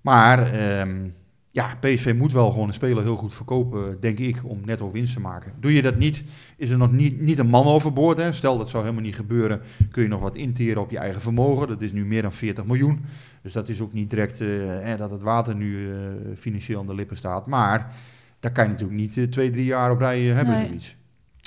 [0.00, 1.08] Maar ehm,
[1.54, 5.14] ja, PSV moet wel gewoon een speler heel goed verkopen, denk ik, om netto winst
[5.14, 5.52] te maken.
[5.60, 6.24] Doe je dat niet,
[6.56, 8.18] is er nog niet, niet een man overboord.
[8.18, 8.32] Hè?
[8.32, 11.68] Stel dat zou helemaal niet gebeuren, kun je nog wat interen op je eigen vermogen.
[11.68, 13.04] Dat is nu meer dan 40 miljoen.
[13.42, 15.98] Dus dat is ook niet direct eh, dat het water nu eh,
[16.36, 17.46] financieel aan de lippen staat.
[17.46, 17.94] Maar
[18.40, 20.66] daar kan je natuurlijk niet eh, twee, drie jaar op rij hebben, Nee.
[20.66, 20.96] zoiets.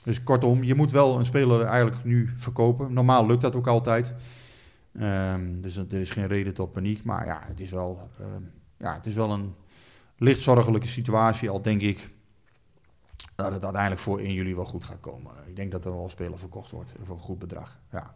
[0.04, 2.94] Dus kortom, je moet wel een speler eigenlijk nu verkopen.
[2.94, 4.14] Normaal lukt dat ook altijd.
[5.00, 7.04] Ehm, dus er is geen reden tot paniek.
[7.04, 8.44] Maar ja, het is wel, ehm,
[8.78, 9.54] ja, het is wel een
[10.18, 11.50] licht zorgelijke situatie.
[11.50, 12.10] Al denk ik
[13.36, 15.32] dat het uiteindelijk voor 1 juli wel goed gaat komen.
[15.48, 17.78] Ik denk dat er wel een speler verkocht wordt voor een goed bedrag.
[17.92, 18.16] Ja.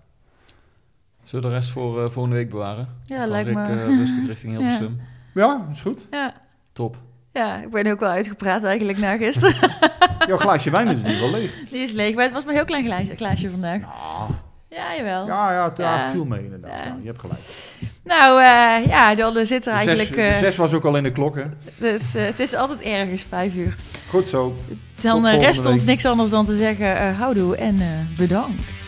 [1.24, 2.88] Zullen we de rest voor eh, volgende week bewaren?
[3.06, 3.64] Ja, Dan lijkt Rick, me.
[3.64, 5.02] eh, rustig richting Hilversum.
[5.34, 6.08] ja, is goed.
[6.12, 6.34] Ja.
[6.74, 6.97] Top.
[7.34, 9.70] ja, ik ben ook wel uitgepraat eigenlijk na gisteren.
[10.28, 11.70] Jouw glaasje wijn is ieder geval leeg.
[11.70, 13.82] Die is leeg, maar het was maar een heel klein glaasje, glaasje vandaag.
[13.82, 14.32] Nou,
[14.70, 15.28] Ja, jawel.
[15.28, 16.12] ja, ja, het ja, Ja.
[16.12, 16.72] viel mee inderdaad.
[16.72, 16.84] Ja.
[16.86, 17.39] Ja, je hebt gelijk.
[18.04, 20.08] Nou, eh, ja, dan zit er De eigenlijk...
[20.08, 21.43] zes, de eh, zes was ook al in de klok, hè?
[21.78, 23.76] dus, eh, het is altijd ergens, vijf uur.
[24.10, 24.56] Goed zo.
[25.02, 28.80] Dan rest ons niks anders dan te zeggen eh houdoe en eh, bedankt.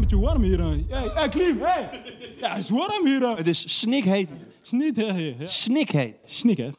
[0.00, 0.60] Beetje warm hier.
[0.60, 1.88] Hey, hey, Klim, hey.
[2.40, 3.36] Ja, het is warm hier.
[3.36, 4.28] Het is snikheet.
[4.62, 6.14] Snikheet.
[6.24, 6.70] Snik, hè?